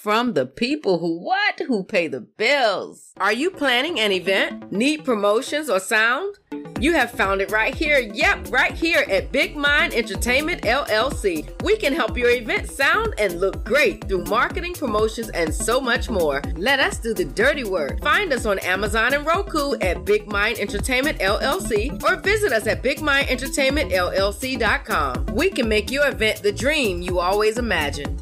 From 0.04 0.34
the 0.34 0.46
people 0.46 1.00
who 1.00 1.18
what? 1.18 1.62
Who 1.66 1.86
pay 1.86 2.10
the 2.10 2.20
bills. 2.20 3.14
Are 3.22 3.32
you 3.32 3.50
planning 3.50 4.02
an 4.02 4.12
event? 4.12 4.70
Need 4.70 5.06
promotions 5.06 5.70
or 5.70 5.80
sound? 5.80 6.40
You 6.78 6.92
have 6.92 7.12
found 7.12 7.40
it 7.40 7.52
right 7.52 7.74
here. 7.74 8.00
Yep, 8.00 8.52
right 8.52 8.74
here 8.74 9.06
at 9.10 9.32
Big 9.32 9.56
Mind 9.56 9.94
Entertainment 9.94 10.64
LLC. 10.64 11.50
We 11.64 11.78
can 11.78 11.94
help 11.94 12.18
your 12.18 12.32
event 12.32 12.70
sound 12.70 13.14
and 13.18 13.40
look 13.40 13.64
great 13.64 14.06
through 14.10 14.26
marketing, 14.26 14.74
promotions, 14.74 15.30
and 15.30 15.56
so 15.56 15.80
much 15.80 16.10
more. 16.10 16.42
Let 16.58 16.82
us 16.82 16.98
do 16.98 17.14
the 17.14 17.24
dirty 17.24 17.64
work. 17.64 18.02
Find 18.02 18.34
us 18.34 18.46
on 18.46 18.60
Amazon 18.60 19.14
and 19.14 19.26
Roku 19.26 19.76
at 19.80 20.04
Big 20.04 20.28
Mind 20.28 20.60
Entertainment 20.60 21.20
LLC 21.20 22.04
or 22.04 22.18
visit 22.18 22.52
us 22.52 22.68
at 22.68 22.84
BigMindEntertainmentLLC.com. 22.84 25.26
We 25.28 25.50
can 25.50 25.70
make 25.70 25.90
your 25.90 26.10
event 26.10 26.44
the 26.44 26.52
dream 26.52 27.02
you 27.02 27.20
always 27.20 27.58
imagined. 27.58 28.22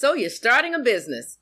So 0.00 0.14
you're 0.14 0.30
starting 0.30 0.76
a 0.76 0.78
business. 0.78 1.38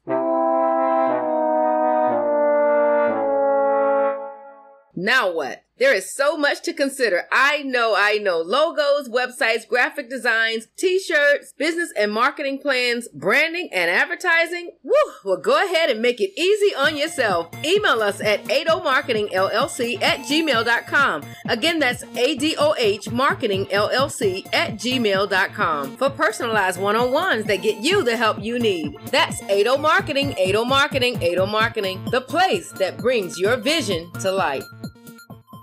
Now 4.96 5.30
what? 5.30 5.65
There 5.78 5.92
is 5.92 6.10
so 6.10 6.38
much 6.38 6.62
to 6.62 6.72
consider. 6.72 7.24
I 7.30 7.62
know, 7.62 7.94
I 7.94 8.16
know. 8.16 8.38
Logos, 8.38 9.10
websites, 9.10 9.68
graphic 9.68 10.08
designs, 10.08 10.68
t-shirts, 10.78 11.52
business 11.58 11.92
and 11.98 12.10
marketing 12.10 12.60
plans, 12.60 13.08
branding 13.08 13.68
and 13.72 13.90
advertising. 13.90 14.70
Woo! 14.82 14.94
Well, 15.22 15.36
go 15.36 15.62
ahead 15.62 15.90
and 15.90 16.00
make 16.00 16.18
it 16.20 16.38
easy 16.40 16.74
on 16.74 16.96
yourself. 16.96 17.50
Email 17.62 18.00
us 18.00 18.22
at 18.22 18.42
adohmarketingllc 18.44 20.02
at 20.02 20.20
gmail.com. 20.20 21.22
Again, 21.46 21.78
that's 21.78 22.04
A-D-O-H 22.16 23.10
marketing 23.10 23.66
LLC 23.66 24.46
at 24.54 24.76
gmail.com 24.76 25.96
for 25.98 26.08
personalized 26.08 26.80
one-on-ones 26.80 27.44
that 27.46 27.62
get 27.62 27.82
you 27.84 28.02
the 28.02 28.16
help 28.16 28.40
you 28.40 28.58
need. 28.58 28.96
That's 29.10 29.42
Ado 29.42 29.76
Marketing, 29.76 30.34
Ado 30.38 30.64
Marketing, 30.64 31.22
Ado 31.22 31.46
Marketing, 31.46 32.02
the 32.10 32.22
place 32.22 32.72
that 32.72 32.96
brings 32.96 33.38
your 33.38 33.58
vision 33.58 34.10
to 34.20 34.32
life. 34.32 34.64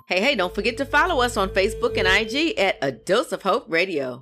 Hey, 0.06 0.20
hey, 0.20 0.36
don't 0.36 0.54
forget 0.54 0.76
to 0.78 0.86
follow 0.86 1.22
us 1.22 1.38
on 1.38 1.47
Facebook 1.49 1.97
and 1.97 2.06
IG 2.06 2.60
at 2.60 2.78
A 2.82 2.91
Dose 2.91 3.32
of 3.32 3.43
Hope 3.43 3.66
Radio. 3.70 4.22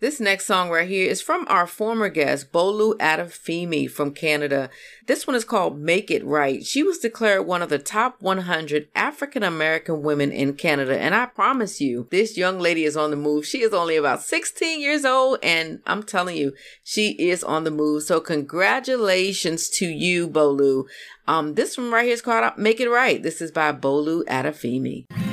This 0.00 0.18
next 0.18 0.46
song 0.46 0.70
right 0.70 0.88
here 0.88 1.10
is 1.10 1.20
from 1.20 1.44
our 1.48 1.66
former 1.66 2.08
guest, 2.08 2.52
Bolu 2.52 2.94
Adafemi 2.96 3.88
from 3.90 4.14
Canada. 4.14 4.70
This 5.06 5.26
one 5.26 5.36
is 5.36 5.44
called 5.44 5.78
Make 5.78 6.10
It 6.10 6.24
Right. 6.24 6.64
She 6.64 6.82
was 6.82 6.98
declared 6.98 7.46
one 7.46 7.60
of 7.60 7.68
the 7.68 7.78
top 7.78 8.16
100 8.22 8.88
African 8.94 9.42
American 9.42 10.00
women 10.00 10.32
in 10.32 10.54
Canada. 10.54 10.98
And 10.98 11.14
I 11.14 11.26
promise 11.26 11.82
you, 11.82 12.08
this 12.10 12.38
young 12.38 12.58
lady 12.58 12.84
is 12.84 12.96
on 12.96 13.10
the 13.10 13.16
move. 13.16 13.44
She 13.44 13.60
is 13.60 13.74
only 13.74 13.96
about 13.96 14.22
16 14.22 14.80
years 14.80 15.04
old. 15.04 15.38
And 15.42 15.80
I'm 15.86 16.02
telling 16.02 16.38
you, 16.38 16.54
she 16.82 17.10
is 17.10 17.44
on 17.44 17.64
the 17.64 17.70
move. 17.70 18.02
So 18.04 18.20
congratulations 18.20 19.68
to 19.68 19.86
you, 19.86 20.28
Bolu. 20.28 20.84
Um, 21.28 21.56
this 21.56 21.76
one 21.76 21.90
right 21.90 22.06
here 22.06 22.14
is 22.14 22.22
called 22.22 22.56
Make 22.56 22.80
It 22.80 22.88
Right. 22.88 23.22
This 23.22 23.42
is 23.42 23.50
by 23.50 23.70
Bolu 23.74 24.24
Adafemi. 24.24 25.29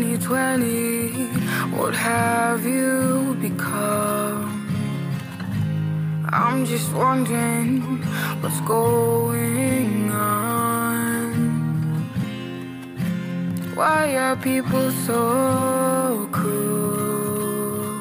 Twenty 0.00 0.16
twenty, 0.16 1.08
what 1.76 1.94
have 1.94 2.64
you 2.64 3.36
become? 3.38 4.64
I'm 6.32 6.64
just 6.64 6.90
wondering 6.94 7.82
what's 8.40 8.62
going 8.62 10.10
on. 10.10 11.34
Why 13.74 14.16
are 14.16 14.36
people 14.36 14.90
so 15.04 16.26
cruel? 16.32 18.00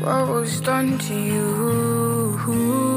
What 0.00 0.28
was 0.28 0.62
done 0.62 0.96
to 0.96 1.14
you? 1.14 2.91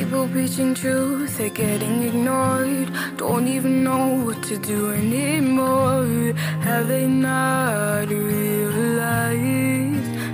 People 0.00 0.26
preaching 0.28 0.72
truth, 0.74 1.36
they're 1.36 1.50
getting 1.50 2.02
ignored. 2.04 2.90
Don't 3.18 3.46
even 3.46 3.84
know 3.84 4.24
what 4.24 4.42
to 4.44 4.56
do 4.56 4.92
anymore. 4.92 6.32
Have 6.62 6.88
they 6.88 7.06
not 7.06 8.08
realized 8.08 9.30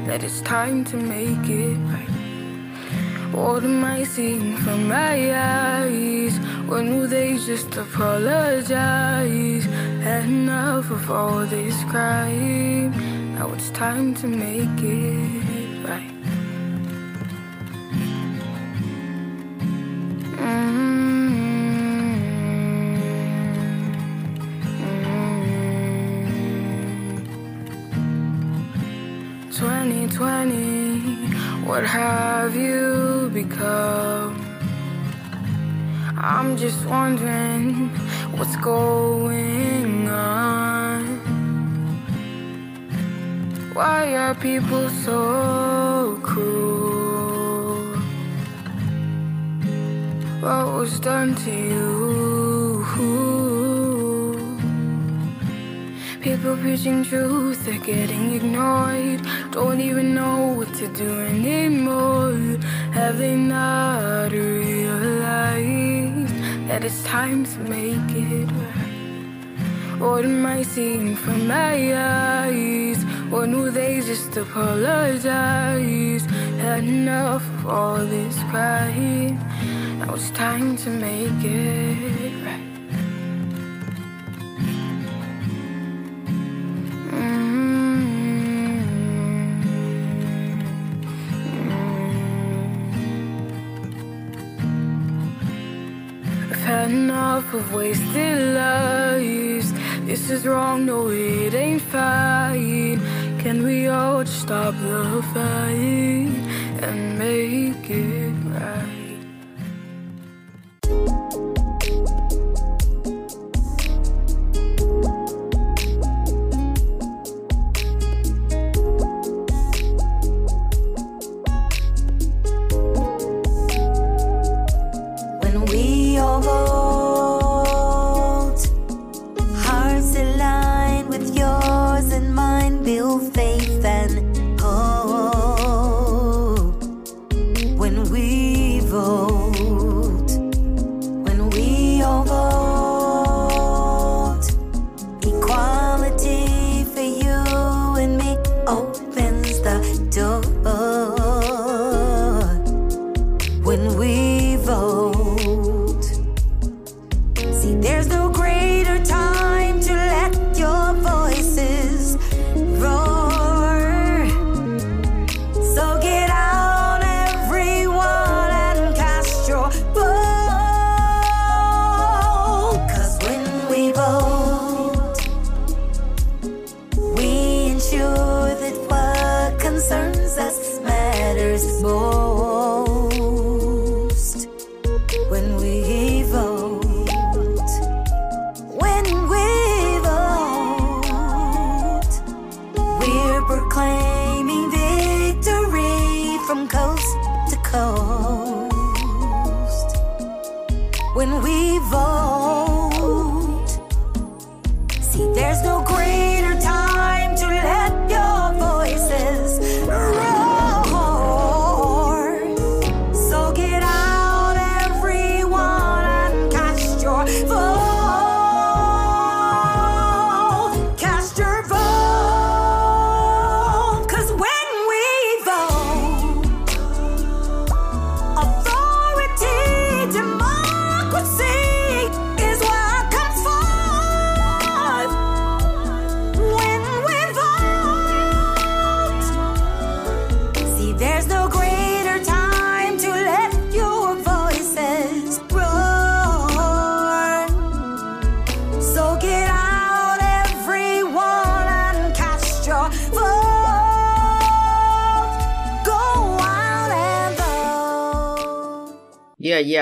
that 0.06 0.22
it's 0.22 0.40
time 0.42 0.84
to 0.84 0.96
make 0.96 1.48
it 1.48 1.76
right? 1.90 2.08
What 3.34 3.64
am 3.64 3.82
I 3.84 4.04
seeing 4.04 4.56
from 4.58 4.86
my 4.86 5.34
eyes? 5.34 6.38
When 6.68 6.96
will 6.96 7.08
they 7.08 7.36
just 7.36 7.76
apologize? 7.76 9.64
Had 10.04 10.26
enough 10.26 10.92
of 10.92 11.10
all 11.10 11.44
this 11.44 11.74
crime. 11.90 12.92
Now 13.34 13.52
it's 13.52 13.70
time 13.70 14.14
to 14.14 14.28
make 14.28 14.80
it 14.80 15.55
what 31.76 31.84
have 31.84 32.56
you 32.56 33.30
become? 33.34 34.34
I'm 36.16 36.56
just 36.56 36.82
wondering 36.86 37.90
what's 38.38 38.56
going 38.56 40.08
on. 40.08 41.02
Why 43.74 44.16
are 44.16 44.34
people 44.34 44.88
so 44.88 46.18
cruel? 46.22 47.84
What 50.40 50.66
was 50.78 50.98
done 50.98 51.34
to 51.44 51.50
you? 51.50 52.56
People 56.26 56.56
preaching 56.56 57.04
truth, 57.04 57.64
they're 57.66 57.78
getting 57.78 58.32
ignored. 58.32 59.20
Don't 59.52 59.80
even 59.80 60.14
know 60.14 60.54
to 60.87 60.93
do 61.05 61.20
anymore. 61.20 62.59
Have 62.93 63.18
they 63.18 63.37
not 63.37 64.30
realized 64.32 64.95
that 66.68 66.84
it's 66.84 67.03
time 67.05 67.45
to 67.45 67.59
make 67.61 68.11
it 68.11 68.51
right? 68.51 70.01
What 70.01 70.24
am 70.24 70.47
I 70.47 70.62
seeing 70.62 71.16
from 71.16 71.49
my 71.49 71.95
eyes? 71.95 73.05
When 73.30 73.57
will 73.57 73.72
they 73.72 74.01
just 74.01 74.37
apologize? 74.37 76.24
Had 76.61 76.84
enough 76.84 77.43
of 77.55 77.66
all 77.66 77.99
this 77.99 78.39
crying. 78.51 79.39
Now 79.99 80.14
it's 80.14 80.30
time 80.30 80.76
to 80.76 80.91
make 80.91 81.43
it 81.43 82.45
of 97.57 97.72
wasted 97.72 98.54
lives. 98.54 99.72
This 100.04 100.30
is 100.30 100.46
wrong, 100.46 100.84
no, 100.84 101.09
it 101.09 101.54
ain't 101.54 101.80
fine. 101.80 103.00
Can 103.38 103.62
we 103.62 103.88
all 103.88 104.24
just 104.24 104.42
stop 104.42 104.74
the 104.74 105.22
fight 105.32 106.34
and 106.86 107.18
make 107.18 107.88
it 107.88 108.34
right? 108.52 108.95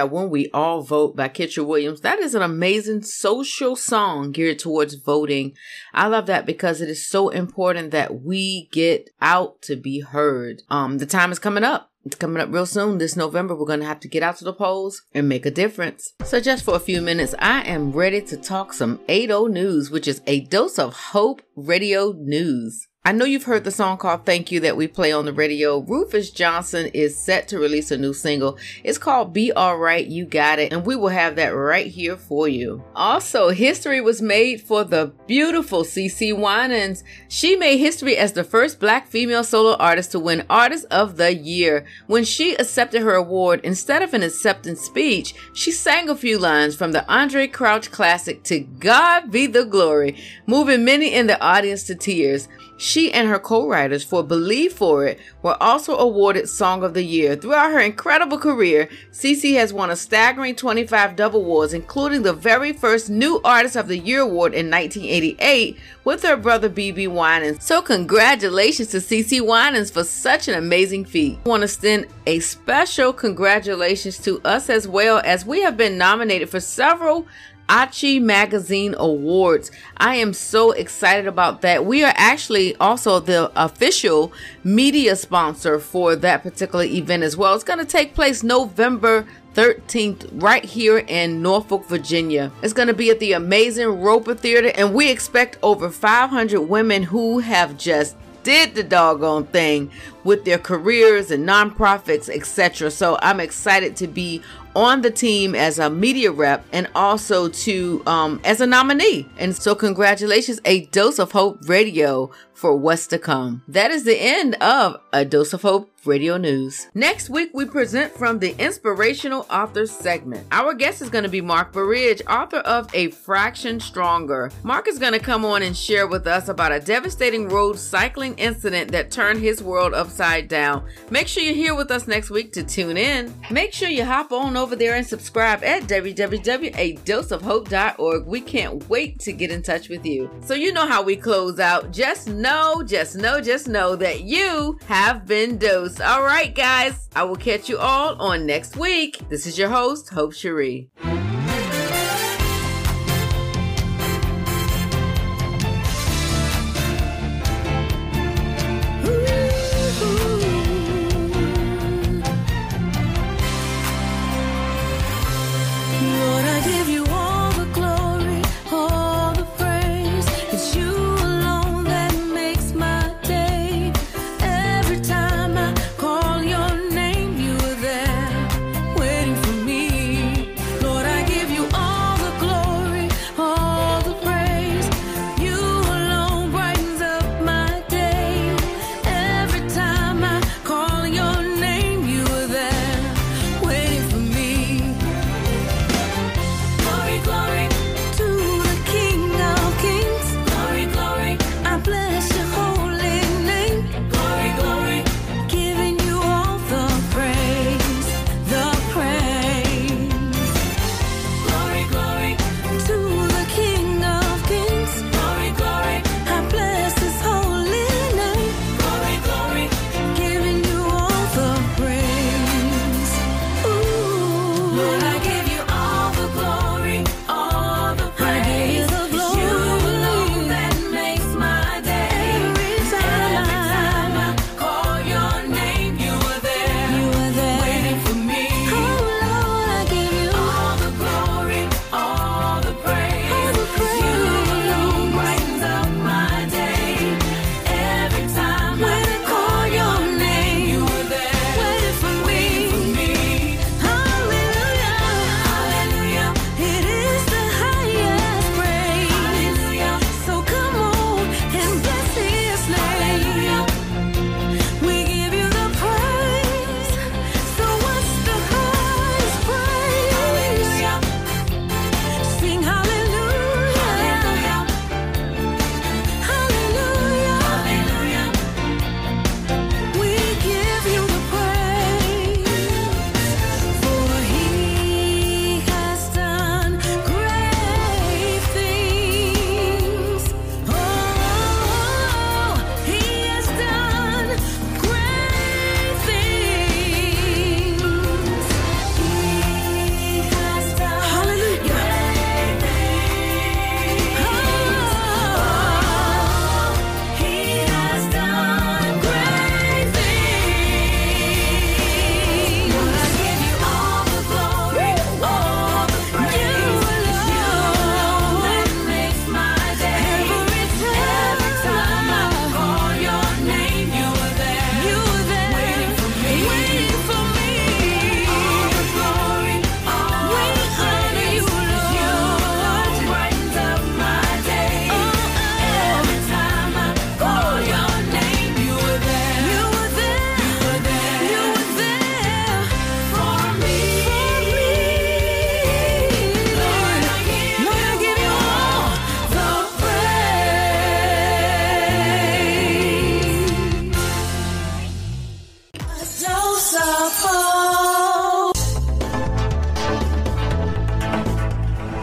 When 0.07 0.31
We 0.31 0.51
All 0.53 0.83
Vote 0.83 1.17
by 1.17 1.29
Kitcher 1.29 1.65
Williams. 1.65 2.01
That 2.01 2.19
is 2.19 2.35
an 2.35 2.43
amazing 2.43 3.03
social 3.03 3.77
song 3.77 4.33
geared 4.33 4.59
towards 4.59 4.95
voting. 4.95 5.55
I 5.93 6.07
love 6.07 6.27
that 6.27 6.47
because 6.47 6.81
it 6.81 6.89
is 6.89 7.09
so 7.09 7.29
important 7.29 7.91
that 7.91 8.23
we 8.23 8.69
get 8.73 9.11
out 9.21 9.63
to 9.63 9.77
be 9.77 10.01
heard. 10.01 10.63
Um, 10.71 10.99
the 10.99 11.07
time 11.07 11.33
is 11.33 11.39
coming 11.39 11.65
up. 11.65 11.91
It's 12.05 12.17
coming 12.17 12.43
up 12.43 12.53
real 12.53 12.67
soon 12.67 12.99
this 12.99 13.17
November. 13.17 13.55
We're 13.55 13.65
going 13.65 13.81
to 13.81 13.87
have 13.87 14.01
to 14.01 14.09
get 14.09 14.23
out 14.23 14.37
to 14.37 14.45
the 14.45 14.53
polls 14.53 15.01
and 15.15 15.27
make 15.29 15.47
a 15.47 15.51
difference. 15.51 16.13
So, 16.23 16.39
just 16.39 16.63
for 16.63 16.75
a 16.75 16.81
few 16.81 17.01
minutes, 17.01 17.35
I 17.39 17.63
am 17.63 17.93
ready 17.93 18.21
to 18.23 18.37
talk 18.37 18.75
some 18.75 19.01
80 19.09 19.49
news, 19.49 19.91
which 19.91 20.07
is 20.07 20.21
a 20.27 20.41
dose 20.41 20.79
of 20.79 20.93
hope 20.95 21.41
radio 21.57 22.13
news. 22.13 22.89
I 23.07 23.13
know 23.13 23.27
you've 23.27 23.45
heard 23.45 23.65
the 23.65 23.71
song 23.71 23.99
called 23.99 24.25
Thank 24.25 24.51
You 24.51 24.61
that 24.61 24.79
we 24.79 24.89
play 24.89 25.13
on 25.13 25.27
the 25.27 25.33
radio. 25.35 25.81
Rufus 25.81 26.31
Johnson 26.31 26.87
is 26.95 27.15
set 27.15 27.49
to 27.49 27.59
release 27.59 27.91
a 27.91 27.99
new 27.99 28.15
single. 28.15 28.57
It's 28.83 28.97
called 28.97 29.35
Be 29.35 29.53
Alright, 29.53 30.07
You 30.07 30.25
Got 30.25 30.59
It, 30.59 30.73
and 30.73 30.87
we 30.87 30.97
will 30.97 31.09
have 31.09 31.37
that 31.37 31.49
right 31.49 31.87
here 31.87 32.17
for 32.17 32.49
you. 32.49 32.83
Also, 32.97 33.51
history 33.51 34.01
was 34.01 34.23
made 34.23 34.63
for 34.63 34.85
the 34.85 35.13
beautiful 35.27 35.85
CeCe 35.85 36.35
Winans. 36.35 37.05
She 37.29 37.57
made 37.57 37.77
history 37.77 38.17
as 38.17 38.33
the 38.33 38.43
first 38.43 38.81
black 38.81 39.07
female 39.07 39.45
solo 39.45 39.77
artist 39.77 40.13
to 40.13 40.19
win 40.19 40.47
Artist 40.49 40.87
of 40.91 41.19
the 41.19 41.35
Year. 41.35 41.85
When 42.07 42.25
she 42.25 42.55
accepted 42.55 43.03
her 43.03 43.15
award, 43.15 43.61
instead 43.65 44.01
of 44.01 44.15
an 44.15 44.23
acceptance 44.23 44.81
speech, 44.81 45.35
she 45.53 45.73
sang 45.73 46.09
a 46.09 46.17
few 46.17 46.39
lines 46.39 46.75
from 46.75 46.93
the 46.93 47.05
Andraé 47.07 47.53
Crouch 47.53 47.91
classic 47.91 48.45
To 48.45 48.61
God 48.61 49.31
Be 49.31 49.47
the 49.47 49.67
Glory, 49.67 50.17
moving 50.47 50.87
many 50.87 51.13
in 51.13 51.27
the 51.27 51.39
audience 51.43 51.83
to 51.83 51.95
tears. 51.95 52.49
She 52.77 53.13
and 53.13 53.29
her 53.29 53.39
co-writers 53.39 54.03
for 54.03 54.23
Believe 54.23 54.73
For 54.73 55.07
It 55.07 55.21
were 55.43 55.57
also 55.63 55.97
awarded 55.97 56.49
Song 56.49 56.83
of 56.83 56.95
the 56.95 57.05
Year. 57.05 57.37
Throughout 57.37 57.71
her 57.71 57.81
incredible 57.81 58.39
career, 58.39 58.89
CeCe 59.13 59.55
has 59.55 59.73
won 59.73 59.91
a 59.91 59.97
staggering 59.97 60.57
25 60.57 61.17
Dove 61.17 61.35
Awards, 61.35 61.73
including 61.73 62.23
the 62.23 62.33
very 62.33 62.73
first 62.73 63.09
New 63.09 63.41
Artist 63.45 63.77
of 63.77 63.89
the 63.89 63.99
Year 63.99 64.21
award 64.21 64.55
in 64.55 64.71
1988 64.71 65.79
with 66.05 66.23
her 66.25 66.37
brother 66.37 66.69
BB 66.69 67.09
Winans. 67.09 67.65
So 67.65 67.81
congratulations 67.81 68.89
to 68.89 68.99
CeCe 68.99 69.41
Winans 69.41 69.91
for 69.91 70.05
such 70.05 70.49
an 70.49 70.55
amazing 70.55 71.05
feat. 71.05 71.39
I 71.47 71.49
want 71.49 71.63
to 71.63 71.69
send 71.69 72.07
a 72.27 72.41
special 72.41 73.13
congratulations 73.13 74.19
to 74.19 74.41
us 74.45 74.69
as 74.69 74.89
well 74.89 75.23
as 75.25 75.47
we 75.47 75.63
have 75.63 75.77
been 75.77 75.97
nominated 75.97 76.51
for 76.51 76.61
several 76.61 77.27
Achi 77.69 78.19
Magazine 78.19 78.95
Awards. 78.99 79.71
I 79.97 80.17
am 80.17 80.33
so 80.33 80.73
excited 80.73 81.27
about 81.27 81.63
that. 81.63 81.87
We 81.87 82.05
are 82.05 82.13
actually 82.17 82.77
also 82.77 83.21
the 83.21 83.51
official 83.57 84.33
media 84.63 85.17
sponsor 85.17 85.79
for 85.79 86.17
that 86.17 86.43
particular 86.43 86.85
event 86.85 87.23
as 87.23 87.37
well. 87.37 87.55
It's 87.55 87.65
going 87.65 87.79
to 87.79 87.85
take 87.85 88.15
place 88.15 88.43
November 88.43 89.27
13th 89.55 90.29
right 90.43 90.65
here 90.65 90.99
in 90.99 91.41
Norfolk, 91.41 91.87
Virginia. 91.87 92.51
It's 92.63 92.73
going 92.73 92.89
to 92.89 92.95
be 92.95 93.11
at 93.11 93.21
the 93.21 93.33
amazing 93.33 94.01
Roper 94.01 94.35
Theater 94.35 94.73
and 94.75 94.93
we 94.93 95.11
expect 95.11 95.59
over 95.63 95.91
500 95.91 96.61
women 96.61 97.05
who 97.05 97.39
have 97.39 97.79
just 97.79 98.17
did 98.43 98.75
the 98.75 98.83
doggone 98.83 99.47
thing 99.47 99.91
with 100.23 100.45
their 100.45 100.59
careers 100.59 101.31
and 101.31 101.49
nonprofits, 101.49 102.29
etc. 102.29 102.91
So 102.91 103.19
I'm 103.23 103.41
excited 103.41 103.97
to 103.97 104.07
be 104.07 104.43
on 104.75 105.03
the 105.03 105.11
team 105.11 105.55
as 105.55 105.79
a 105.79 105.89
media 105.91 106.33
rep 106.33 106.65
and 106.73 106.89
also 106.95 107.49
to 107.49 108.03
um, 108.07 108.41
as 108.45 108.61
a 108.61 108.67
nominee. 108.67 109.29
And 109.39 109.55
so 109.55 109.75
congratulations, 109.75 110.61
a 110.65 110.87
dose 110.87 111.19
of 111.19 111.33
hope 111.33 111.59
radio 111.69 112.31
for 112.65 112.75
what's 112.75 113.07
to 113.09 113.19
come. 113.19 113.63
That 113.69 113.91
is 113.91 114.05
the 114.05 114.19
end 114.19 114.55
of 114.55 114.97
a 115.13 115.27
dose 115.27 115.53
of 115.53 115.61
hope 115.61 115.95
radio 116.07 116.37
news. 116.37 116.89
Next 116.95 117.29
week, 117.31 117.51
we 117.55 117.65
present 117.65 118.13
from 118.13 118.39
the 118.39 118.55
inspirational 118.63 119.47
author 119.51 119.87
segment. 119.87 120.47
Our 120.53 120.75
guest 120.75 121.01
is 121.03 121.09
going 121.09 121.25
to 121.25 121.31
be 121.31 121.41
Mark 121.41 121.73
Burridge, 121.73 122.21
author 122.29 122.59
of 122.59 122.95
A 122.95 123.11
Fraction 123.11 123.81
Stronger. 123.81 124.53
Mark 124.63 124.87
is 124.89 124.99
going 124.99 125.15
to 125.15 125.19
come 125.19 125.45
on 125.45 125.63
and 125.63 125.77
share 125.77 126.07
with 126.07 126.27
us 126.27 126.49
about 126.49 126.73
a 126.73 126.81
devastating 126.81 127.49
road 127.49 127.79
cycling 127.79 128.35
incident 128.39 128.91
that 128.93 129.11
turned 129.11 129.41
his 129.41 129.63
world 129.63 129.93
upside 129.95 130.49
down. 130.49 130.85
Make 131.11 131.29
sure 131.29 131.43
you're 131.43 131.55
here 131.55 131.75
with 131.75 131.91
us 131.91 132.07
next 132.07 132.31
week 132.31 132.53
to 132.53 132.63
tune 132.63 132.97
in. 132.97 133.35
Make 133.51 133.73
sure 133.73 133.89
you 133.89 134.05
hop 134.05 134.31
on 134.33 134.57
over 134.57 134.77
there 134.77 134.95
and 134.97 135.07
subscribe 135.07 135.65
at 135.65 135.85
www.adoseofhope.org. 135.85 138.27
We 138.27 138.41
can't 138.41 138.89
wait 138.89 139.19
to 139.21 139.33
get 139.33 139.51
in 139.51 139.63
touch 139.63 139.89
with 139.89 140.07
you. 140.07 140.31
So 140.45 140.55
you 140.55 140.73
know 140.73 140.87
how 140.87 141.03
we 141.03 141.17
close 141.17 141.59
out. 141.61 141.93
Just 141.93 142.29
know, 142.55 142.83
just 142.85 143.17
know, 143.17 143.41
just 143.41 143.67
know 143.67 143.97
that 143.97 144.23
you 144.23 144.79
have 144.87 145.27
been 145.27 145.59
dosed. 145.59 146.01
All 146.01 146.23
right, 146.23 146.55
guys. 146.55 147.09
I 147.17 147.25
will 147.25 147.37
catch 147.37 147.69
you 147.69 147.79
all 147.79 148.21
on 148.21 148.47
next 148.47 148.77
week. 148.77 149.21
This 149.29 149.47
is 149.47 149.59
your 149.59 149.71
host, 149.71 150.11
Hope 150.11 150.33
Cherie. 150.33 150.89